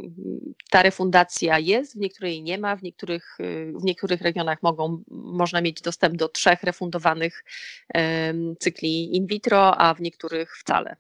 [0.70, 5.60] ta refundacja jest, w niektórych nie ma, w niektórych, y, w niektórych regionach mogą, można
[5.60, 7.44] mieć dostęp do trzech refundowanych
[8.58, 10.96] cykli in vitro, a w niektórych wcale.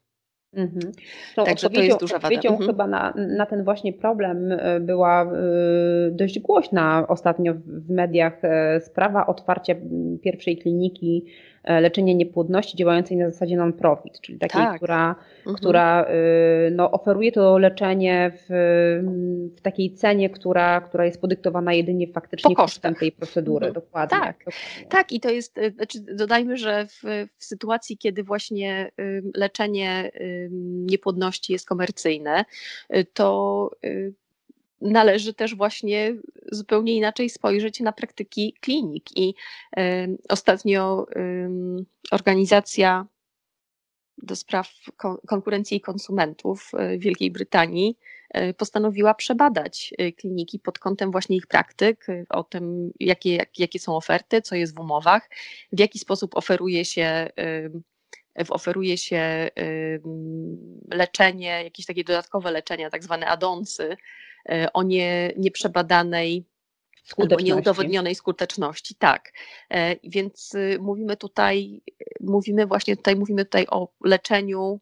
[0.52, 0.92] Mhm.
[1.36, 2.28] To Także to jest duża wada.
[2.28, 2.70] Odpowiedzią mhm.
[2.70, 5.32] chyba na, na ten właśnie problem y, była
[6.10, 8.40] dość głośna ostatnio w mediach
[8.80, 9.74] sprawa otwarcia
[10.22, 11.24] pierwszej kliniki
[11.59, 14.76] E, leczenie niepłodności działającej na zasadzie non-profit, czyli takiej, tak.
[14.76, 15.56] która, mhm.
[15.56, 18.46] która y, no, oferuje to leczenie w,
[19.56, 23.66] w, takiej cenie, która, która jest podyktowana jedynie faktycznie po kosztem tej procedury.
[23.66, 23.84] Mhm.
[23.84, 24.18] Dokładnie.
[24.18, 24.38] Tak.
[24.38, 24.86] Dokładnie.
[24.88, 27.02] tak, i to jest, y, znaczy dodajmy, że w,
[27.36, 30.10] w sytuacji, kiedy właśnie y, leczenie
[30.60, 32.44] niepłodności jest komercyjne,
[33.12, 33.70] to
[34.80, 36.14] należy też właśnie
[36.52, 39.18] zupełnie inaczej spojrzeć na praktyki klinik.
[39.18, 39.34] I
[40.28, 41.06] ostatnio
[42.10, 43.06] organizacja
[44.22, 44.70] do spraw
[45.26, 47.98] konkurencji i konsumentów w Wielkiej Brytanii
[48.30, 53.78] e, postanowiła przebadać e, kliniki pod kątem właśnie ich praktyk, e, o tym, jakie, jakie
[53.78, 55.30] są oferty, co jest w umowach,
[55.72, 57.28] w jaki sposób oferuje się
[58.48, 59.50] oferuje się
[60.90, 63.96] leczenie, jakieś takie dodatkowe leczenia, tak zwane adonsy, E,
[64.72, 66.44] o nie, nieprzebadanej
[67.18, 68.94] albo nieudowodnionej skuteczności.
[68.94, 69.32] Tak.
[69.70, 71.82] E, więc y, mówimy tutaj,
[72.20, 74.80] mówimy właśnie tutaj, mówimy tutaj o leczeniu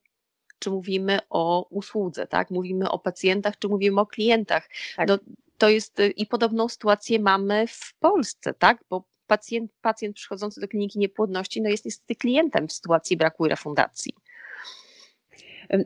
[0.58, 2.50] czy mówimy o usłudze, tak?
[2.50, 4.68] Mówimy o pacjentach, czy mówimy o klientach.
[4.96, 5.08] Tak.
[5.08, 5.18] No,
[5.58, 8.84] to jest y, i podobną sytuację mamy w Polsce, tak?
[8.90, 14.14] Bo pacjent, pacjent przychodzący do kliniki niepłodności no jest niestety klientem w sytuacji braku refundacji.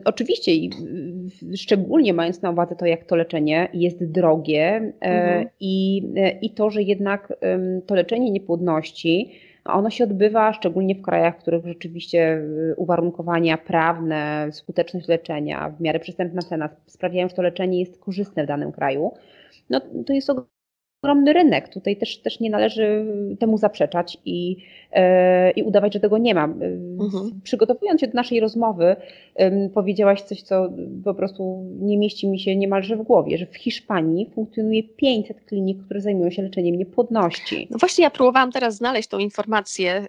[0.05, 0.51] Oczywiście,
[1.55, 5.49] szczególnie mając na uwadze to, jak to leczenie jest drogie e, mhm.
[5.59, 7.33] i, e, i to, że jednak
[7.85, 9.31] to leczenie niepłodności,
[9.65, 12.19] ono się odbywa szczególnie w krajach, w których rzeczywiście
[12.71, 18.43] e, uwarunkowania prawne, skuteczność leczenia, w miarę przystępna cena sprawiają, że to leczenie jest korzystne
[18.43, 19.11] w danym kraju.
[19.69, 20.29] No, to jest
[21.03, 21.69] ogromny rynek.
[21.69, 23.05] Tutaj też, też nie należy
[23.39, 24.57] temu zaprzeczać i,
[24.91, 26.43] e, i udawać, że tego nie ma.
[26.43, 27.41] Mhm.
[27.43, 28.95] Przygotowując się do naszej rozmowy,
[29.73, 30.69] powiedziałaś coś, co
[31.03, 35.85] po prostu nie mieści mi się niemalże w głowie, że w Hiszpanii funkcjonuje 500 klinik,
[35.85, 37.67] które zajmują się leczeniem niepłodności.
[37.71, 40.07] No właśnie ja próbowałam teraz znaleźć tą informację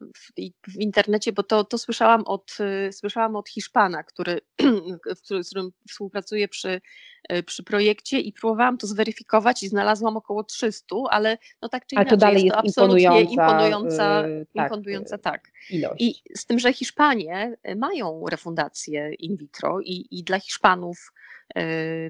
[0.00, 0.32] w,
[0.74, 2.56] w internecie, bo to, to słyszałam, od,
[2.90, 4.40] słyszałam od Hiszpana, który,
[5.42, 6.80] z którym współpracuję przy
[7.28, 11.94] E, przy projekcie i próbowałam to zweryfikować i znalazłam około 300, ale no tak czy
[11.94, 15.52] inaczej to dalej jest, jest to absolutnie imponująca, yy, tak, imponująca tak.
[15.70, 16.02] Ilość.
[16.02, 21.12] I z tym, że Hiszpanie mają refundację in vitro i, i dla Hiszpanów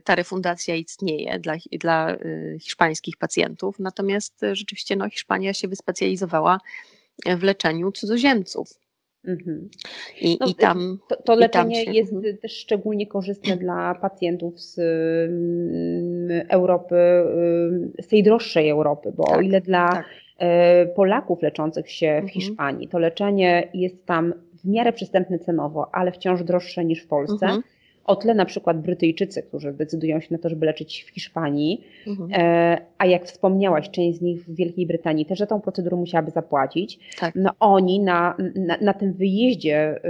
[0.04, 2.16] ta refundacja istnieje dla, dla
[2.60, 6.60] hiszpańskich pacjentów, natomiast rzeczywiście no, Hiszpania się wyspecjalizowała
[7.26, 8.68] w leczeniu cudzoziemców.
[9.26, 9.68] Mhm.
[10.20, 12.36] I, no, i tam, to, to leczenie się, jest mhm.
[12.36, 16.96] też szczególnie korzystne dla pacjentów z mm, Europy,
[18.00, 20.06] z tej droższej Europy, bo tak, o ile dla tak.
[20.38, 22.28] E, Polaków leczących się w mhm.
[22.28, 27.46] Hiszpanii to leczenie jest tam w miarę przystępne cenowo, ale wciąż droższe niż w Polsce,
[27.46, 27.62] mhm.
[28.06, 32.30] O tle na przykład Brytyjczycy, którzy decydują się na to, żeby leczyć w Hiszpanii, mhm.
[32.32, 36.30] e, a jak wspomniałaś, część z nich w Wielkiej Brytanii też za tą procedurę musiałaby
[36.30, 36.98] zapłacić.
[37.20, 37.34] Tak.
[37.34, 40.00] No oni na, na, na tym wyjeździe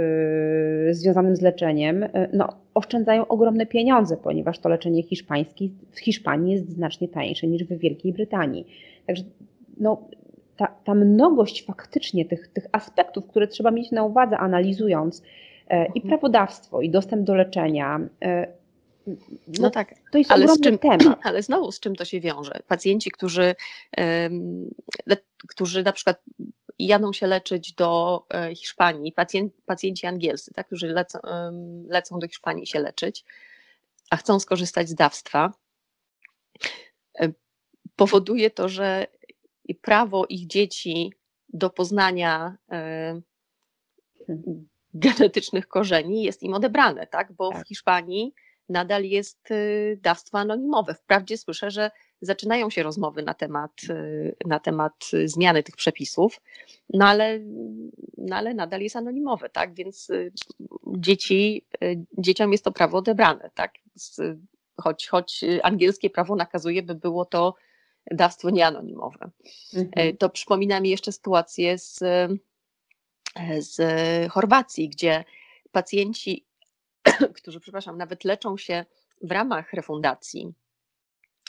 [0.89, 6.53] y, związanym z leczeniem y, no, oszczędzają ogromne pieniądze, ponieważ to leczenie hiszpańskie w Hiszpanii
[6.53, 8.67] jest znacznie tańsze niż w Wielkiej Brytanii.
[9.07, 9.23] Także
[9.79, 10.01] no,
[10.57, 15.23] ta, ta mnogość faktycznie tych, tych aspektów, które trzeba mieć na uwadze, analizując
[15.69, 16.07] i mhm.
[16.07, 17.99] prawodawstwo, i dostęp do leczenia.
[18.21, 18.47] E,
[19.07, 19.15] no,
[19.59, 21.19] no tak, to jest ale ogromny czym, temat.
[21.27, 22.59] Ale znowu z czym to się wiąże?
[22.67, 23.55] Pacjenci, którzy,
[25.47, 26.23] którzy na przykład
[26.79, 31.19] jadą się leczyć do e, Hiszpanii, pacjent, pacjenci angielscy, tak, którzy lecą,
[31.87, 33.25] lecą do Hiszpanii się leczyć,
[34.09, 35.53] a chcą skorzystać z dawstwa,
[37.95, 39.07] powoduje to, że
[39.81, 41.13] prawo ich dzieci
[41.49, 42.57] do poznania
[44.27, 44.67] hmm
[44.99, 47.33] genetycznych korzeni jest im odebrane, tak?
[47.33, 47.65] Bo tak.
[47.65, 48.33] w Hiszpanii
[48.69, 50.93] nadal jest y, dawstwo anonimowe.
[50.93, 51.91] Wprawdzie słyszę, że
[52.21, 56.41] zaczynają się rozmowy na temat, y, na temat zmiany tych przepisów,
[56.93, 57.39] no ale,
[58.17, 59.73] no ale nadal jest anonimowe, tak?
[59.73, 60.31] Więc y,
[60.87, 61.65] dzieci,
[62.17, 63.73] dzieciom jest to prawo odebrane, tak?
[64.81, 67.55] Choć, choć angielskie prawo nakazuje, by było to
[68.11, 69.29] dawstwo nieanonimowe.
[69.73, 70.17] Mhm.
[70.17, 71.99] To przypomina mi jeszcze sytuację z
[73.59, 73.81] z
[74.31, 75.23] Chorwacji, gdzie
[75.71, 76.45] pacjenci,
[77.37, 78.85] którzy, przepraszam, nawet leczą się
[79.21, 80.53] w ramach refundacji,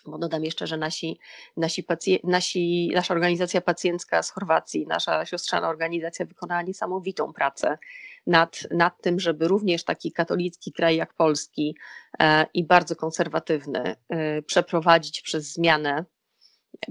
[0.06, 1.18] bo dodam jeszcze, że nasi,
[1.56, 7.78] nasi, pacje, nasi, nasza organizacja pacjencka z Chorwacji, nasza siostrzana organizacja wykonała niesamowitą pracę
[8.26, 11.76] nad, nad tym, żeby również taki katolicki kraj jak Polski
[12.20, 16.04] e, i bardzo konserwatywny e, przeprowadzić przez zmianę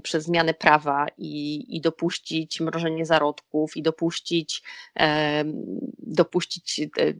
[0.02, 4.62] przez zmianę prawa i, i dopuścić mrożenie zarodków i dopuścić,
[5.00, 5.44] e,
[5.98, 7.14] dopuścić e,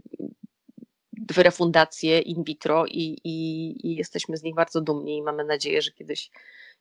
[1.36, 5.90] refundację in vitro i, i, i, jesteśmy z nich bardzo dumni i mamy nadzieję, że
[5.90, 6.30] kiedyś,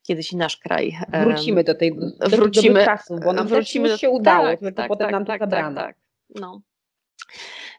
[0.03, 0.97] kiedyś i nasz kraj.
[1.23, 4.88] Wrócimy do tej do wrócimy, czasów, bo nam wrócimy też się udało, tak, tylko tak,
[4.88, 5.82] potem tak, nam to tak, tak zabrano.
[5.82, 5.95] Tak,
[6.36, 6.61] no.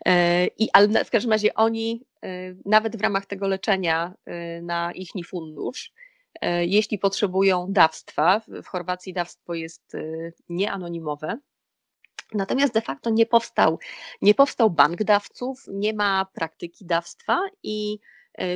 [0.06, 4.92] E, I, ale w każdym razie oni e, nawet w ramach tego leczenia e, na
[4.92, 5.92] ich fundusz,
[6.60, 9.92] jeśli potrzebują dawstwa, w Chorwacji dawstwo jest
[10.48, 11.38] nieanonimowe,
[12.34, 13.78] Natomiast de facto nie powstał,
[14.22, 17.98] nie powstał bank dawców, nie ma praktyki dawstwa i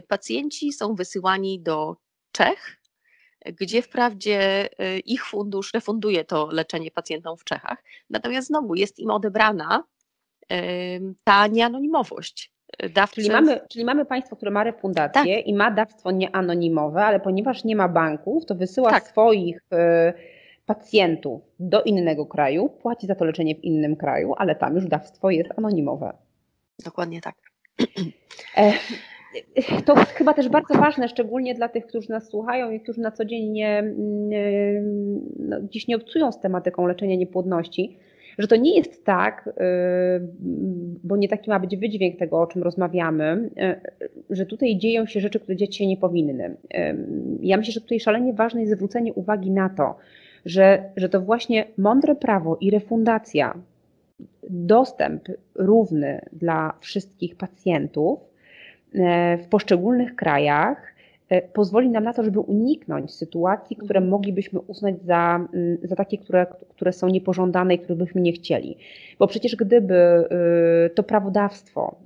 [0.09, 1.97] pacjenci są wysyłani do
[2.33, 2.81] Czech,
[3.47, 4.69] gdzie wprawdzie
[5.05, 9.85] ich fundusz refunduje to leczenie pacjentom w Czechach, natomiast znowu jest im odebrana
[11.25, 12.53] ta nieanonimowość.
[12.95, 13.15] Dawcy...
[13.15, 15.47] Czyli, mamy, czyli mamy państwo, które ma refundację tak.
[15.47, 19.09] i ma dawstwo nieanonimowe, ale ponieważ nie ma banków, to wysyła tak.
[19.09, 20.13] swoich y,
[20.67, 25.31] pacjentów do innego kraju, płaci za to leczenie w innym kraju, ale tam już dawstwo
[25.31, 26.13] jest anonimowe.
[26.85, 27.35] Dokładnie tak.
[28.57, 28.73] E,
[29.85, 33.25] to chyba też bardzo ważne, szczególnie dla tych, którzy nas słuchają i którzy na co
[33.25, 33.95] dzień nie,
[35.39, 37.99] no, dziś nie obcują z tematyką leczenia niepłodności,
[38.39, 39.53] że to nie jest tak, y,
[41.05, 43.51] bo nie taki ma być wydźwięk tego, o czym rozmawiamy,
[44.31, 46.57] y, że tutaj dzieją się rzeczy, które dziać się nie powinny.
[46.75, 46.97] Y,
[47.41, 49.99] ja myślę, że tutaj szalenie ważne jest zwrócenie uwagi na to,
[50.45, 53.55] że, że to właśnie mądre prawo i refundacja,
[54.51, 58.21] dostęp równy dla wszystkich pacjentów
[59.39, 60.92] w poszczególnych krajach
[61.53, 64.11] pozwoli nam na to, żeby uniknąć sytuacji, które mhm.
[64.11, 68.77] moglibyśmy uznać za, mm, za takie, które, które są niepożądane i których byśmy nie chcieli.
[69.19, 71.97] Bo przecież gdyby y, to prawodawstwo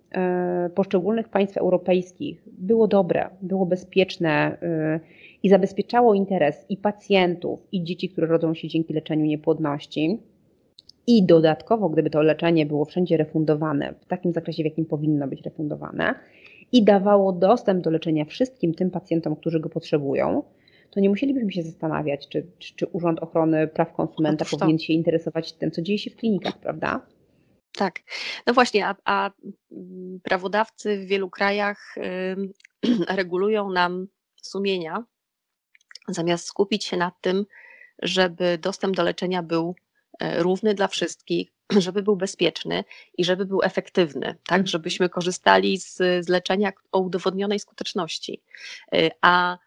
[0.67, 5.01] y, poszczególnych państw europejskich było dobre, było bezpieczne y,
[5.43, 10.19] i zabezpieczało interes i pacjentów, i dzieci, które rodzą się dzięki leczeniu niepłodności,
[11.07, 15.43] i dodatkowo, gdyby to leczenie było wszędzie refundowane w takim zakresie, w jakim powinno być
[15.43, 16.15] refundowane,
[16.73, 20.43] i dawało dostęp do leczenia wszystkim tym pacjentom, którzy go potrzebują,
[20.91, 25.53] to nie musielibyśmy się zastanawiać, czy, czy, czy Urząd Ochrony Praw Konsumenta powinien się interesować
[25.53, 27.07] tym, co dzieje się w klinikach, prawda?
[27.73, 28.01] Tak.
[28.47, 29.31] No właśnie, a, a
[30.23, 32.37] prawodawcy w wielu krajach y,
[33.17, 34.07] regulują nam
[34.43, 35.05] sumienia,
[36.09, 37.47] zamiast skupić się na tym,
[38.03, 39.75] żeby dostęp do leczenia był
[40.21, 41.53] równy dla wszystkich,
[41.87, 42.85] żeby był bezpieczny
[43.19, 44.67] i żeby był efektywny, tak, mhm.
[44.67, 48.43] żebyśmy korzystali z, z leczenia o udowodnionej skuteczności.
[48.95, 49.59] Y, a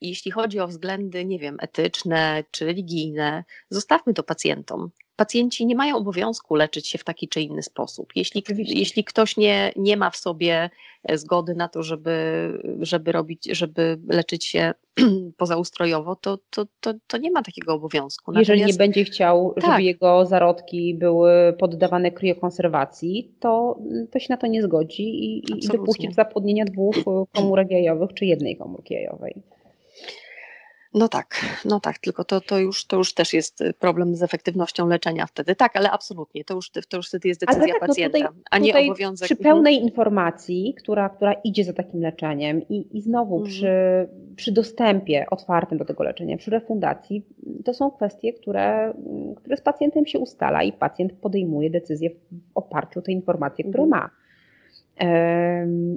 [0.00, 5.96] jeśli chodzi o względy, nie wiem, etyczne czy religijne, zostawmy to pacjentom pacjenci nie mają
[5.96, 8.12] obowiązku leczyć się w taki czy inny sposób.
[8.16, 10.70] Jeśli, jeśli ktoś nie, nie ma w sobie
[11.04, 12.12] e, zgody na to, żeby,
[12.80, 14.74] żeby robić, żeby leczyć się
[15.36, 18.32] pozaustrojowo, to, to, to, to nie ma takiego obowiązku.
[18.32, 19.64] Natomiast, Jeżeli nie będzie chciał, tak.
[19.64, 23.78] żeby jego zarodki były poddawane kriokonserwacji, to,
[24.10, 26.96] to się na to nie zgodzi i, i dopuści zapłodnienia dwóch
[27.32, 29.42] komórek jajowych czy jednej komórki jajowej.
[30.96, 34.22] No tak, no tak, tylko to, to, już, to już też jest y, problem z
[34.22, 35.54] efektywnością leczenia wtedy.
[35.54, 38.58] Tak, ale absolutnie, to już, to już wtedy jest decyzja tak, pacjenta, no tutaj, a
[38.58, 39.26] nie tutaj obowiązek.
[39.26, 39.54] Przy mhm.
[39.54, 43.52] pełnej informacji, która, która idzie za takim leczeniem i, i znowu mhm.
[43.52, 43.68] przy,
[44.36, 47.26] przy dostępie otwartym do tego leczenia, przy refundacji,
[47.64, 48.94] to są kwestie, które,
[49.36, 52.16] które z pacjentem się ustala i pacjent podejmuje decyzję w
[52.54, 54.02] oparciu o te informacje, które mhm.
[54.02, 54.10] ma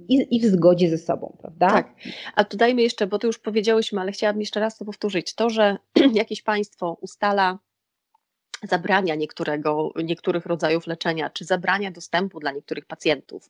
[0.07, 1.69] i, i w zgodzie ze sobą, prawda?
[1.69, 1.93] Tak.
[2.35, 5.35] A tu dajmy jeszcze, bo to już powiedziałyśmy, ale chciałabym jeszcze raz to powtórzyć.
[5.35, 5.77] To, że
[6.13, 7.59] jakieś państwo ustala
[8.63, 13.49] zabrania niektórego, niektórych rodzajów leczenia, czy zabrania dostępu dla niektórych pacjentów,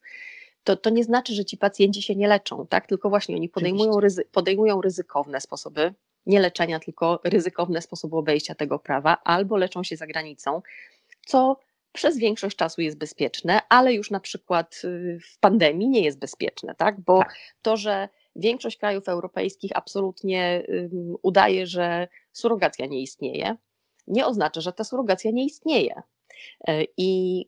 [0.64, 2.88] to, to nie znaczy, że ci pacjenci się nie leczą, tak?
[2.88, 5.94] Tylko właśnie oni podejmują, ryzy, podejmują ryzykowne sposoby,
[6.26, 10.62] nie leczenia, tylko ryzykowne sposoby obejścia tego prawa, albo leczą się za granicą,
[11.26, 11.60] co
[11.92, 16.76] przez większość czasu jest bezpieczne, ale już na przykład y, w pandemii nie jest bezpieczne,
[16.76, 17.02] tak?
[17.02, 17.36] Bo tak.
[17.62, 20.64] to, że większość krajów europejskich absolutnie
[21.22, 23.56] udaje, że surogacja nie istnieje,
[24.08, 26.02] nie oznacza, że ta surogacja nie istnieje.
[26.68, 27.46] E, I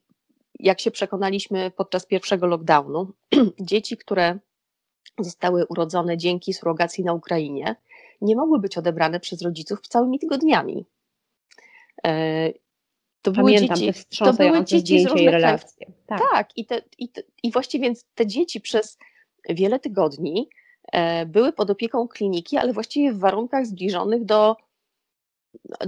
[0.59, 3.13] jak się przekonaliśmy podczas pierwszego lockdownu,
[3.59, 4.39] dzieci, które
[5.19, 7.75] zostały urodzone dzięki surogacji na Ukrainie,
[8.21, 10.85] nie mogły być odebrane przez rodziców całymi tygodniami.
[13.21, 15.41] E, to były Pamiętam dzieci, te to były dzieci z różnych.
[16.05, 18.97] Tak, tak i, te, i, te, i właściwie więc te dzieci przez
[19.49, 20.49] wiele tygodni
[20.91, 24.55] e, były pod opieką kliniki, ale właściwie w warunkach zbliżonych do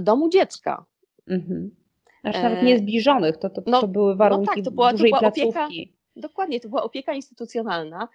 [0.00, 0.84] domu dziecka.
[1.28, 1.74] Mhm.
[2.20, 5.10] Znaczy nawet nie zbliżonych, to, to, no, to były warunki no tak, to była, dużej
[5.10, 5.58] to była placówki.
[5.58, 8.08] Opieka, dokładnie, to była opieka instytucjonalna.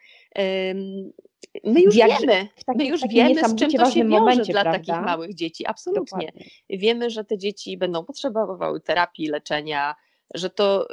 [1.63, 4.79] My już Jak, wiemy, my już wiemy, z czym to się wiąże momencie, dla prawda?
[4.79, 5.65] takich małych dzieci.
[5.67, 6.01] Absolutnie.
[6.01, 6.45] Dokładnie.
[6.69, 9.95] Wiemy, że te dzieci będą potrzebowały terapii, leczenia,
[10.33, 10.87] że to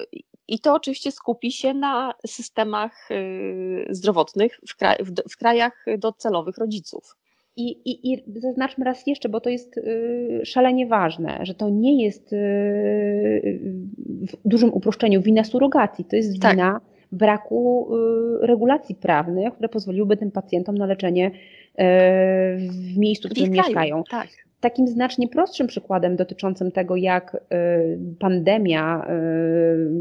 [0.48, 6.58] i to oczywiście skupi się na systemach y, zdrowotnych w, kraj, w, w krajach docelowych
[6.58, 7.16] rodziców.
[7.56, 12.04] I, i, I zaznaczmy raz jeszcze, bo to jest y, szalenie ważne, że to nie
[12.04, 12.36] jest y,
[14.28, 16.52] w dużym uproszczeniu wina surogacji, to jest tak.
[16.52, 16.80] wina
[17.16, 17.90] braku
[18.40, 21.30] regulacji prawnych, które pozwoliłyby tym pacjentom na leczenie
[22.68, 24.04] w miejscu, w którym mieszkają.
[24.10, 24.28] Tak
[24.60, 27.38] takim znacznie prostszym przykładem dotyczącym tego, jak y,
[28.18, 29.06] pandemia,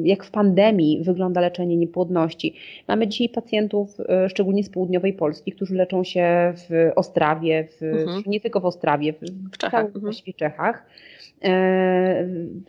[0.04, 2.56] y, jak w pandemii wygląda leczenie niepłodności.
[2.88, 8.24] Mamy dzisiaj pacjentów, y, szczególnie z południowej Polski, którzy leczą się w Ostrawie, w, mhm.
[8.26, 9.20] nie tylko w Ostrawie, w,
[9.54, 9.86] w Czechach.
[9.86, 10.14] Mhm.
[10.36, 10.86] Czechach.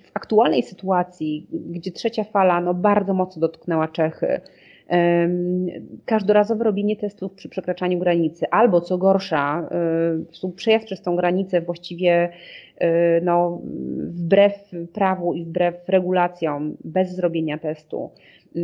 [0.03, 4.41] W aktualnej sytuacji, gdzie trzecia fala no, bardzo mocno dotknęła Czechy,
[6.05, 9.69] każdorazowe robienie testów przy przekraczaniu granicy, albo co gorsza,
[10.57, 12.29] przejazd przez tą granicę właściwie
[12.79, 13.61] e, no,
[13.99, 18.11] wbrew prawu i wbrew regulacjom, bez zrobienia testu,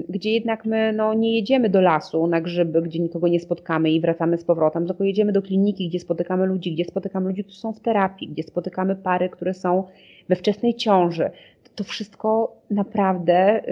[0.09, 4.01] gdzie jednak my no, nie jedziemy do lasu na grzyby, gdzie nikogo nie spotkamy i
[4.01, 7.73] wracamy z powrotem, tylko jedziemy do kliniki, gdzie spotykamy ludzi, gdzie spotykamy ludzi, którzy są
[7.73, 9.85] w terapii, gdzie spotykamy pary, które są
[10.29, 11.31] we wczesnej ciąży,
[11.75, 13.63] to wszystko naprawdę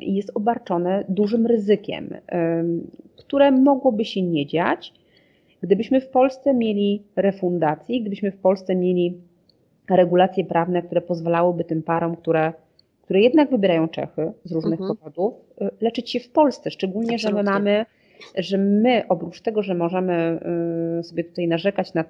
[0.00, 2.08] jest obarczone dużym ryzykiem,
[3.16, 4.92] które mogłoby się nie dziać,
[5.62, 9.14] gdybyśmy w Polsce mieli refundację, gdybyśmy w Polsce mieli
[9.90, 12.52] regulacje prawne, które pozwalałyby tym parom, które,
[13.06, 14.96] które jednak wybierają Czechy z różnych mhm.
[14.96, 17.42] powodów, y, leczyć się w Polsce, szczególnie, Absolutnie.
[17.42, 17.86] że my mamy
[18.34, 20.40] że my oprócz tego, że możemy
[21.00, 22.04] y, sobie tutaj narzekać na,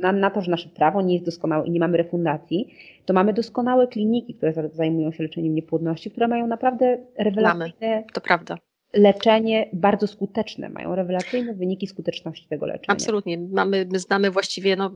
[0.00, 2.74] na, na, to, że nasze prawo nie jest doskonałe i nie mamy refundacji,
[3.04, 8.04] to mamy doskonałe kliniki, które zajmują się leczeniem niepłodności, które mają naprawdę rewelacyjne mamy.
[8.12, 8.58] To prawda
[8.94, 12.86] leczenie bardzo skuteczne, mają rewelacyjne wyniki skuteczności tego leczenia.
[12.88, 13.38] Absolutnie.
[13.38, 14.90] Mamy, my znamy właściwie, no,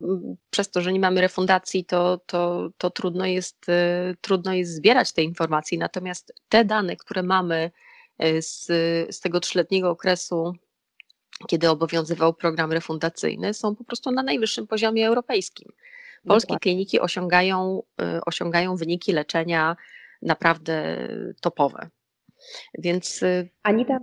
[0.49, 5.11] przez to, że nie mamy refundacji, to, to, to trudno, jest, y, trudno jest zbierać
[5.11, 5.77] te informacje.
[5.77, 7.71] Natomiast te dane, które mamy
[8.19, 8.65] E, z,
[9.15, 10.53] z tego trzyletniego okresu,
[11.47, 15.71] kiedy obowiązywał program refundacyjny, są po prostu na najwyższym poziomie europejskim.
[16.27, 16.59] Polskie Dokładnie.
[16.59, 19.75] kliniki osiągają, e, osiągają wyniki leczenia
[20.21, 21.07] naprawdę
[21.41, 21.89] topowe.
[22.79, 23.99] Więc e, Anita,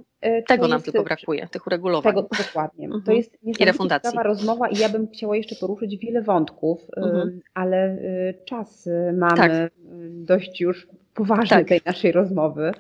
[0.49, 2.15] tego nam tylko brakuje, tych uregulowań.
[2.15, 2.85] Tego, dokładnie.
[2.85, 3.03] Mhm.
[3.03, 7.41] To jest niesamowicie ciekawa rozmowa i ja bym chciała jeszcze poruszyć wiele wątków, mhm.
[7.55, 7.99] ale
[8.45, 9.53] czas mamy tak.
[10.11, 11.69] dość już poważny tak.
[11.69, 12.73] tej naszej rozmowy.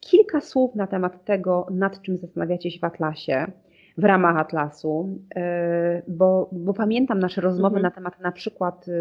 [0.00, 3.46] Kilka słów na temat tego, nad czym zastanawiacie się w Atlasie,
[3.98, 7.82] w ramach Atlasu, e, bo, bo pamiętam nasze rozmowy mhm.
[7.82, 8.92] na temat na przykład e,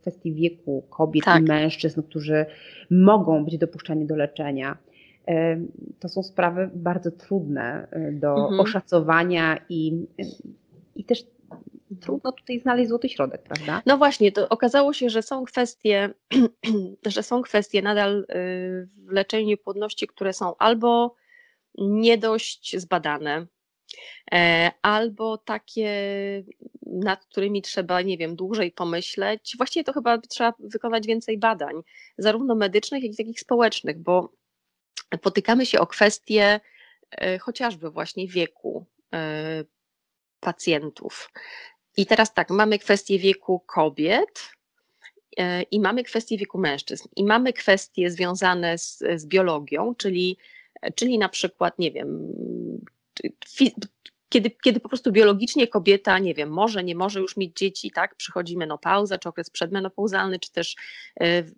[0.00, 1.40] kwestii wieku kobiet tak.
[1.40, 2.46] i mężczyzn, którzy
[2.90, 4.76] mogą być dopuszczani do leczenia.
[6.00, 8.60] To są sprawy bardzo trudne do mhm.
[8.60, 10.06] oszacowania i,
[10.96, 11.24] i też
[12.00, 13.82] trudno tutaj znaleźć złoty środek, prawda?
[13.86, 16.14] No właśnie, to okazało się, że są kwestie,
[17.06, 18.24] że są kwestie nadal y,
[18.96, 21.14] w leczeniu niepłodności, które są albo
[21.78, 23.46] nie dość zbadane,
[24.82, 25.92] albo takie,
[26.86, 29.54] nad którymi trzeba, nie wiem, dłużej pomyśleć.
[29.56, 31.74] Właściwie to chyba trzeba wykonać więcej badań,
[32.18, 34.32] zarówno medycznych, jak i takich społecznych, bo
[35.22, 36.60] potykamy się o kwestie
[37.10, 39.64] e, chociażby właśnie wieku e,
[40.40, 41.30] pacjentów.
[41.96, 44.50] I teraz tak, mamy kwestię wieku kobiet
[45.36, 47.08] e, i mamy kwestię wieku mężczyzn.
[47.16, 50.36] I mamy kwestie związane z, z biologią, czyli,
[50.94, 52.32] czyli na przykład, nie wiem,
[54.28, 58.14] kiedy, kiedy po prostu biologicznie kobieta, nie wiem, może, nie może już mieć dzieci, tak,
[58.14, 60.76] przychodzi menopauza, czy okres przedmenopauzalny, czy też
[61.22, 61.54] y,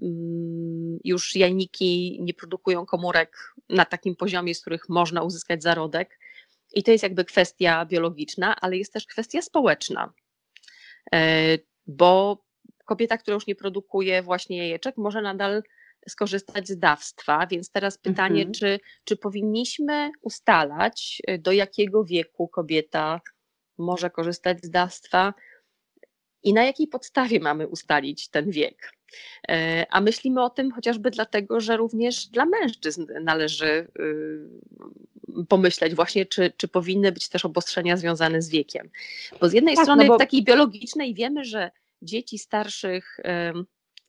[1.04, 6.18] już jajniki nie produkują komórek na takim poziomie, z których można uzyskać zarodek.
[6.74, 10.12] I to jest jakby kwestia biologiczna, ale jest też kwestia społeczna.
[11.14, 12.44] E, bo
[12.84, 15.62] kobieta, która już nie produkuje właśnie jajeczek, może nadal
[16.08, 18.54] skorzystać z dawstwa, więc teraz pytanie, mhm.
[18.54, 23.20] czy, czy powinniśmy ustalać, e, do jakiego wieku kobieta
[23.78, 25.34] może korzystać z dawstwa
[26.42, 28.92] i na jakiej podstawie mamy ustalić ten wiek.
[29.48, 36.26] E, a myślimy o tym chociażby dlatego, że również dla mężczyzn należy y, pomyśleć właśnie,
[36.26, 38.90] czy, czy powinny być też obostrzenia związane z wiekiem.
[39.40, 40.14] Bo z jednej tak, strony no bo...
[40.14, 41.70] w takiej biologicznej wiemy, że
[42.02, 43.20] dzieci starszych,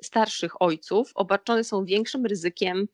[0.04, 2.88] starszych ojców obarczone są większym ryzykiem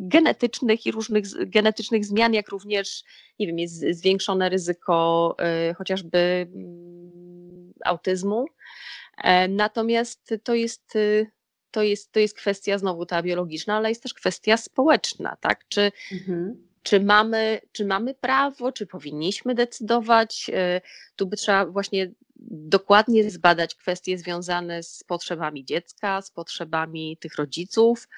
[0.00, 3.04] genetycznych i różnych genetycznych zmian, jak również,
[3.38, 6.18] nie wiem, jest zwiększone ryzyko e, chociażby
[6.54, 8.46] mm, autyzmu.
[9.24, 11.26] E, natomiast to jest, y,
[11.70, 15.68] to jest, to jest kwestia znowu ta biologiczna, ale jest też kwestia społeczna, tak?
[15.68, 16.71] Czy, mhm.
[16.82, 20.50] Czy, mamy, czy mamy prawo, czy powinniśmy decydować?
[20.54, 20.80] E,
[21.16, 22.10] tu by trzeba właśnie
[22.50, 28.08] dokładnie zbadać kwestie związane z potrzebami dziecka, z potrzebami tych rodziców.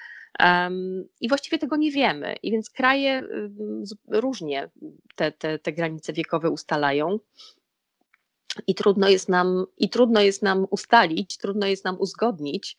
[1.21, 2.35] I właściwie tego nie wiemy.
[2.43, 3.23] I więc kraje
[4.07, 4.69] różnie
[5.15, 7.19] te, te, te granice wiekowe ustalają.
[8.67, 12.77] I trudno, jest nam, I trudno jest nam ustalić, trudno jest nam uzgodnić,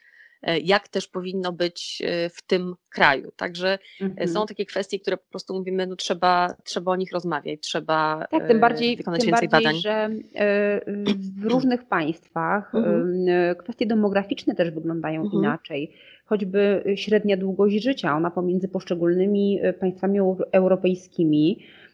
[0.63, 3.31] jak też powinno być e, w tym kraju.
[3.37, 4.29] Także mhm.
[4.29, 8.49] są takie kwestie, które po prostu mówimy, no trzeba, trzeba o nich rozmawiać, trzeba tak,
[8.49, 9.81] tym bardziej, wykonać tym więcej bardziej, badań.
[9.81, 10.11] że
[11.37, 13.27] w różnych państwach mhm.
[13.59, 15.43] kwestie demograficzne też wyglądają mhm.
[15.43, 15.93] inaczej.
[16.25, 20.19] Choćby średnia długość życia, ona pomiędzy poszczególnymi państwami
[20.53, 21.86] europejskimi E,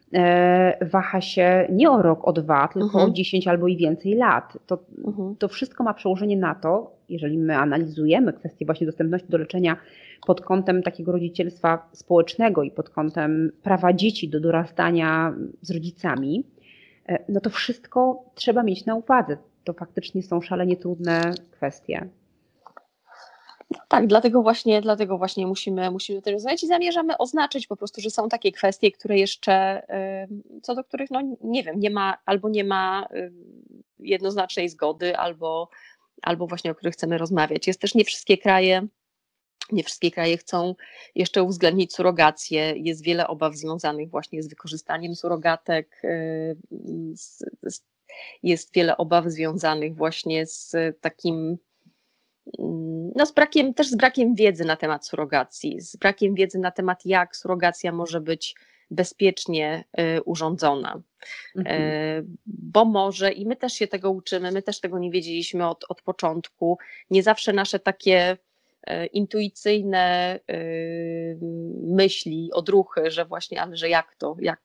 [0.81, 3.11] waha się nie o rok, o dwa, tylko mhm.
[3.11, 4.59] o 10 albo i więcej lat.
[4.67, 5.37] To, mhm.
[5.37, 9.77] to wszystko ma przełożenie na to, jeżeli my analizujemy kwestię właśnie dostępności do leczenia
[10.27, 16.45] pod kątem takiego rodzicielstwa społecznego i pod kątem prawa dzieci do dorastania z rodzicami,
[17.09, 19.37] e, no to wszystko trzeba mieć na uwadze.
[19.65, 22.09] To faktycznie są szalenie trudne kwestie.
[23.89, 28.11] Tak, dlatego właśnie, dlatego właśnie musimy, musimy to rozmawiać i zamierzamy oznaczyć po prostu, że
[28.11, 29.83] są takie kwestie, które jeszcze,
[30.63, 33.09] co do których, no nie wiem, nie ma albo nie ma
[33.99, 35.69] jednoznacznej zgody, albo,
[36.23, 37.67] albo właśnie o których chcemy rozmawiać.
[37.67, 38.87] Jest też nie wszystkie kraje,
[39.73, 40.75] nie wszystkie kraje chcą
[41.15, 42.75] jeszcze uwzględnić surrogację.
[42.77, 46.03] Jest wiele obaw związanych właśnie z wykorzystaniem surrogatek.
[48.43, 51.59] Jest wiele obaw związanych właśnie z takim
[53.17, 57.07] no z brakiem, też z brakiem wiedzy na temat surrogacji, z brakiem wiedzy na temat,
[57.07, 58.55] jak surrogacja może być
[58.91, 61.03] bezpiecznie y, urządzona.
[61.57, 61.83] Mhm.
[61.83, 65.85] Y, bo może, i my też się tego uczymy, my też tego nie wiedzieliśmy od,
[65.89, 66.79] od początku,
[67.11, 68.37] nie zawsze nasze takie
[68.91, 70.39] y, intuicyjne
[71.83, 74.63] myśli, odruchy, że właśnie, ale że jak to, jak,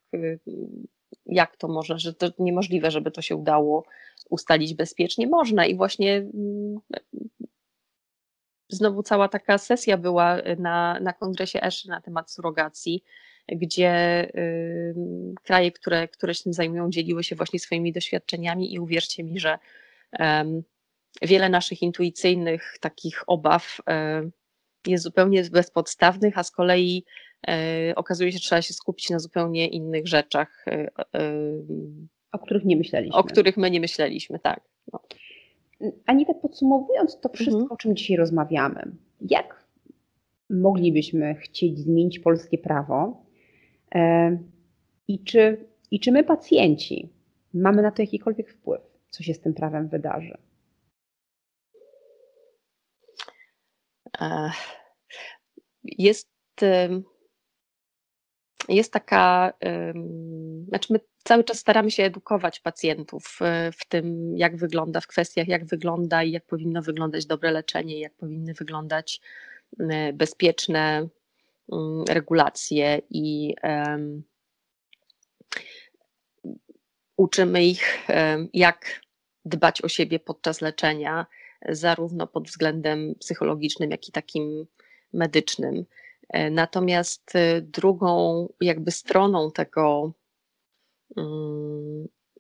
[1.26, 3.84] jak to może, że to niemożliwe, żeby to się udało
[4.30, 5.28] ustalić bezpiecznie.
[5.28, 6.80] Można i właśnie mm,
[8.70, 13.04] znowu cała taka sesja była y, na, na kongresie ESZY na temat surrogacji,
[13.52, 14.96] gdzie y,
[15.44, 19.60] kraje, które, które się tym zajmują, dzieliły się właśnie swoimi doświadczeniami i uwierzcie mi, że
[20.14, 20.18] y,
[21.22, 24.32] wiele naszych intuicyjnych takich obaw y,
[24.88, 27.04] jest zupełnie bezpodstawnych, a z kolei
[27.90, 30.66] y, okazuje się, że trzeba się skupić na zupełnie innych rzeczach.
[30.68, 30.90] Y,
[32.32, 33.18] o których nie myśleliśmy.
[33.18, 34.62] O których my nie myśleliśmy, tak.
[34.94, 35.00] No.
[36.06, 37.72] Anita, podsumowując to wszystko, mhm.
[37.72, 39.68] o czym dzisiaj rozmawiamy, jak
[40.50, 43.26] moglibyśmy chcieć zmienić polskie prawo
[43.96, 44.38] e,
[45.08, 47.10] i czy, i czy my, pacjenci,
[47.54, 50.38] mamy na to jakikolwiek wpływ, co się z tym prawem wydarzy?
[55.84, 56.30] Jest,
[58.70, 59.54] jest taka,
[60.68, 65.48] znaczy my cały czas staramy się edukować pacjentów e, w tym, jak wygląda, w kwestiach,
[65.48, 69.22] jak wygląda i jak powinno wyglądać dobre leczenie, jak powinny wyglądać
[69.80, 71.08] e, bezpieczne
[71.72, 73.56] mm, regulacje i
[77.18, 78.08] uczymy ich,
[78.54, 79.02] jak
[79.46, 81.26] dbać o siebie podczas leczenia,
[81.70, 84.68] zarówno pod względem psychologicznym, jak i takim
[85.14, 85.86] medycznym.
[86.30, 90.14] E, natomiast drugą jakby stroną tego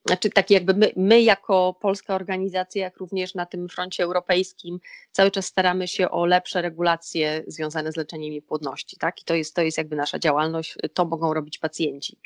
[0.07, 4.79] znaczy tak jakby my, my, jako polska organizacja, jak również na tym froncie europejskim,
[5.11, 9.21] cały czas staramy się o lepsze regulacje związane z leczeniem niepłodności, tak?
[9.21, 12.19] I to jest, to jest jakby nasza działalność, to mogą robić pacjenci.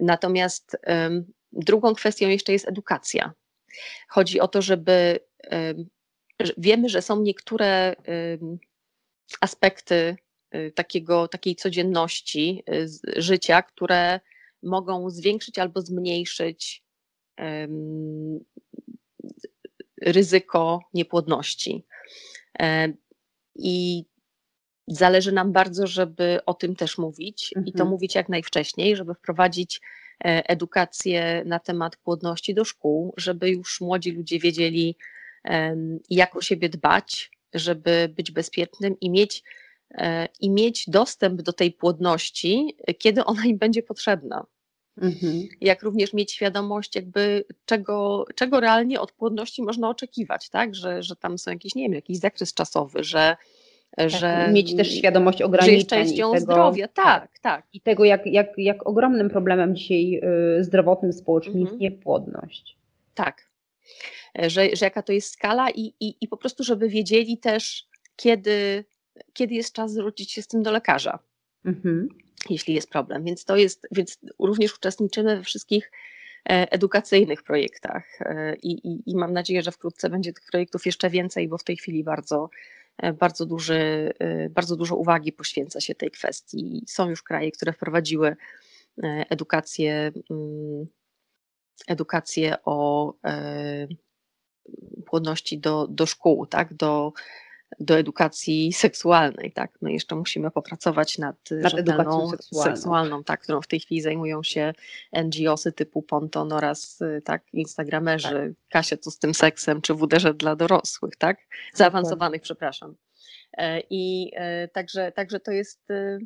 [0.00, 3.32] Natomiast um, drugą kwestią jeszcze jest edukacja.
[4.08, 5.18] Chodzi o to, żeby
[5.50, 5.88] um,
[6.58, 7.94] wiemy, że są niektóre
[8.40, 8.58] um,
[9.40, 10.16] aspekty
[10.54, 14.20] y, takiego, takiej codzienności y, życia, które
[14.62, 16.84] mogą zwiększyć albo zmniejszyć
[20.02, 21.86] ryzyko niepłodności.
[23.54, 24.04] I
[24.86, 27.66] zależy nam bardzo, żeby o tym też mówić mhm.
[27.66, 27.90] i to mhm.
[27.90, 29.80] mówić jak najwcześniej, żeby wprowadzić
[30.24, 34.96] e, edukację na temat płodności do szkół, żeby już młodzi ludzie wiedzieli,
[36.10, 39.44] jak o siebie dbać, żeby być bezpiecznym i mieć
[39.94, 44.46] E, i mieć dostęp do tej płodności, kiedy ona im będzie potrzebna.
[44.96, 45.48] Mhm.
[45.60, 50.74] Jak również mieć świadomość, jakby czego, czego realnie od płodności można oczekiwać, tak?
[50.74, 53.36] Że, że tam są jakieś, nie wiem, jakiś zakres czasowy, że
[53.96, 55.70] tak, że mieć też świadomość ograniczeń.
[55.70, 57.66] Że jest częścią tego, zdrowia, tak, tak.
[57.72, 60.20] I tego, jak, jak, jak ogromnym problemem dzisiaj
[60.58, 61.70] y, zdrowotnym, społecznym mhm.
[61.70, 62.76] jest niepłodność.
[63.14, 63.48] Tak,
[64.34, 67.86] że, że jaka to jest skala i, i, i po prostu, żeby wiedzieli też,
[68.16, 68.84] kiedy,
[69.32, 71.18] kiedy jest czas zwrócić się z tym do lekarza.
[71.64, 72.08] Mhm
[72.50, 73.24] jeśli jest problem.
[73.24, 75.92] Więc to jest, więc również uczestniczymy we wszystkich
[76.48, 81.10] e, edukacyjnych projektach e, i, i, i, mam nadzieję, że wkrótce będzie tych projektów jeszcze
[81.10, 82.50] więcej, bo w tej chwili bardzo,
[82.98, 84.12] e, bardzo, duży,
[84.50, 86.84] bardzo dużo uwagi poświęca się tej kwestii.
[86.86, 88.36] Są już kraje, które wprowadziły
[89.30, 90.86] edukację, mm,
[91.88, 93.14] edukację o
[95.06, 96.74] płodności do, do szkół, tak?
[96.74, 97.12] do,
[97.80, 99.70] do edukacji seksualnej, tak?
[99.82, 102.76] My jeszcze musimy popracować nad, nad edukacją seksualną.
[102.76, 104.72] seksualną, tak, którą w tej chwili zajmują się
[105.24, 108.28] NGOsy typu Ponton oraz tak, instagramerzy.
[108.28, 108.68] Tak.
[108.70, 111.38] Kasia, co z tym seksem, czy WDŻ dla dorosłych, tak?
[111.74, 112.94] Zaawansowanych, przepraszam.
[113.58, 116.18] E, I e, także, także to jest e,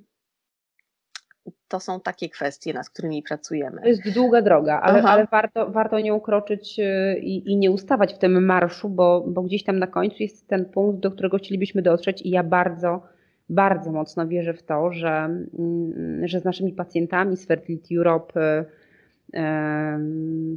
[1.69, 3.81] to są takie kwestie, nad którymi pracujemy.
[3.83, 8.15] To jest długa droga, ale, ale warto, warto nią kroczyć y, i, i, nie ustawać
[8.15, 11.83] w tym marszu, bo, bo gdzieś tam na końcu jest ten punkt, do którego chcielibyśmy
[11.83, 13.03] dotrzeć i ja bardzo,
[13.49, 18.65] bardzo mocno wierzę w to, że, mm, że z naszymi pacjentami z Fertility Europe, y,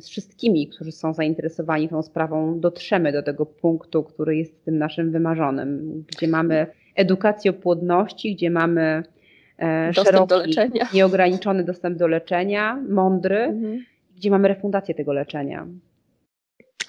[0.02, 5.12] z wszystkimi, którzy są zainteresowani tą sprawą, dotrzemy do tego punktu, który jest tym naszym
[5.12, 9.04] wymarzonym, gdzie mamy edukację o płodności, gdzie mamy
[9.88, 10.88] dostęp szeroki, do leczenia.
[10.94, 13.86] nieograniczony dostęp do leczenia, mądry, mhm.
[14.16, 15.68] gdzie mamy refundację tego leczenia.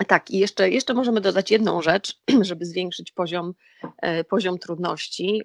[0.06, 3.54] Tak, i jeszcze, jeszcze możemy dodać jedną rzecz, żeby zwiększyć poziom,
[4.02, 5.42] e, poziom trudności.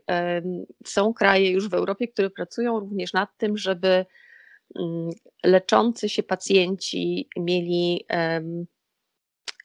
[0.86, 4.06] Są kraje już w Europie, które pracują również nad tym, żeby
[4.76, 5.10] mm,
[5.44, 8.06] leczący się pacjenci mieli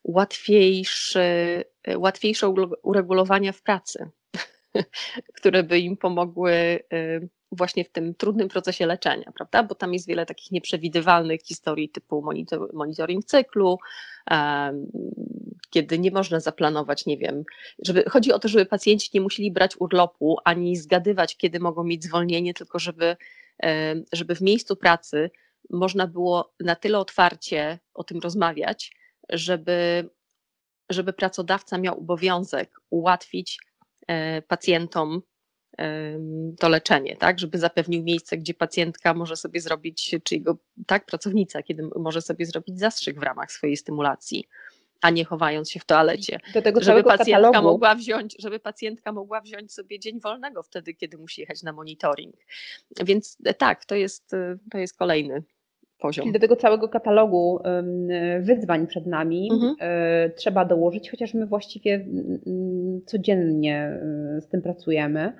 [0.04, 1.20] łatwiejszy,
[1.96, 4.10] łatwiejsze uregulowania w pracy,
[5.38, 6.80] które by im pomogły
[7.52, 9.62] właśnie w tym trudnym procesie leczenia, prawda?
[9.62, 13.78] Bo tam jest wiele takich nieprzewidywalnych historii typu monitor, monitoring cyklu,
[15.70, 17.44] kiedy nie można zaplanować, nie wiem,
[17.84, 22.04] żeby, chodzi o to, żeby pacjenci nie musieli brać urlopu ani zgadywać, kiedy mogą mieć
[22.04, 23.16] zwolnienie, tylko żeby,
[24.12, 25.30] żeby w miejscu pracy
[25.70, 28.96] można było na tyle otwarcie o tym rozmawiać,
[29.28, 30.08] żeby,
[30.90, 33.58] żeby pracodawca miał obowiązek ułatwić
[34.06, 35.22] e, pacjentom
[36.58, 41.62] to leczenie, tak, żeby zapewnił miejsce, gdzie pacjentka może sobie zrobić, czy jego tak, pracownica,
[41.62, 44.44] kiedy może sobie zrobić zastrzyk w ramach swojej stymulacji,
[45.00, 46.38] a nie chowając się w toalecie.
[46.54, 47.72] Do tego żeby pacjentka katalogu.
[47.72, 52.34] mogła wziąć, żeby pacjentka mogła wziąć sobie dzień wolnego wtedy, kiedy musi jechać na monitoring.
[53.04, 55.42] Więc e, tak, to jest, e, to jest kolejny
[55.98, 56.24] poziom.
[56.24, 57.60] Czyli do tego całego katalogu
[58.40, 59.76] wyzwań przed nami mhm.
[59.80, 62.06] E, trzeba dołożyć, chociaż my właściwie
[63.06, 64.00] codziennie
[64.40, 65.32] z tym pracujemy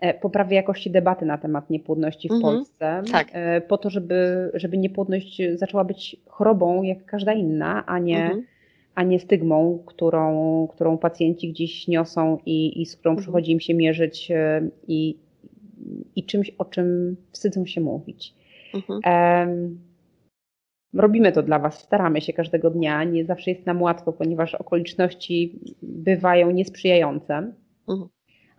[0.00, 3.28] E, poprawy jakości debaty na temat niepłodności w mhm, Polsce, tak.
[3.32, 8.44] E, po to, żeby, żeby niepłodność zaczęła być chorobą jak każda inna, a nie, mhm.
[8.94, 13.22] a nie stygmą, którą, którą pacjenci gdzieś niosą i, i z którą mhm.
[13.22, 15.18] przychodzi im się mierzyć e, i,
[16.16, 18.34] i czymś, o czym wstydzą się mówić.
[19.04, 19.78] Um,
[20.94, 25.58] robimy to dla Was, staramy się każdego dnia, nie zawsze jest nam łatwo, ponieważ okoliczności
[25.82, 27.52] bywają niesprzyjające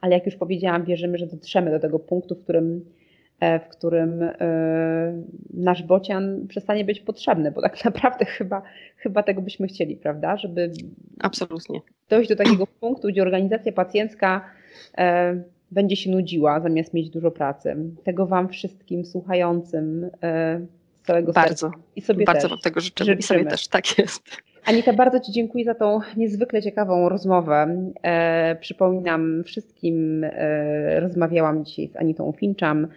[0.01, 2.85] ale jak już powiedziałam, wierzymy, że dotrzemy do tego punktu, w którym,
[3.39, 4.33] e, w którym e,
[5.53, 8.61] nasz bocian przestanie być potrzebny, bo tak naprawdę chyba,
[8.97, 10.37] chyba tego byśmy chcieli, prawda?
[10.37, 10.71] Żeby
[11.19, 11.79] Absolutnie.
[12.09, 14.45] dojść do takiego punktu, gdzie organizacja pacjencka
[14.97, 17.75] e, będzie się nudziła, zamiast mieć dużo pracy.
[18.03, 20.09] Tego Wam wszystkim słuchającym
[21.01, 21.83] z całego bardzo, serca.
[21.95, 22.49] I sobie bardzo też.
[22.49, 23.05] Wam tego życzymy.
[23.05, 23.19] życzymy.
[23.19, 24.23] I sobie też, tak jest.
[24.66, 27.76] Anita, bardzo Ci dziękuję za tą niezwykle ciekawą rozmowę.
[28.03, 32.88] E, przypominam wszystkim, e, rozmawiałam dzisiaj z Anitą Finczam,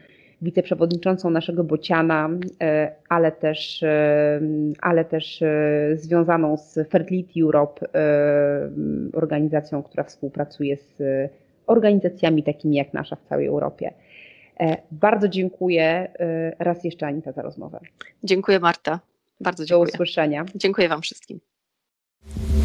[0.43, 4.41] wiceprzewodniczącą naszego Bociana, e, ale też, e,
[4.81, 8.71] ale też e, związaną z Fertility Europe, e,
[9.13, 11.03] organizacją, która współpracuje z
[11.67, 13.95] organizacjami takimi jak nasza w całej Europie.
[14.91, 16.09] Bardzo dziękuję
[16.59, 17.81] raz jeszcze Anita za rozmowę.
[18.25, 19.01] Dziękuję Marta.
[19.41, 19.87] Bardzo dziękuję.
[19.87, 20.45] Do usłyszenia.
[20.55, 21.41] Dziękuję Wam wszystkim.
[22.27, 22.64] you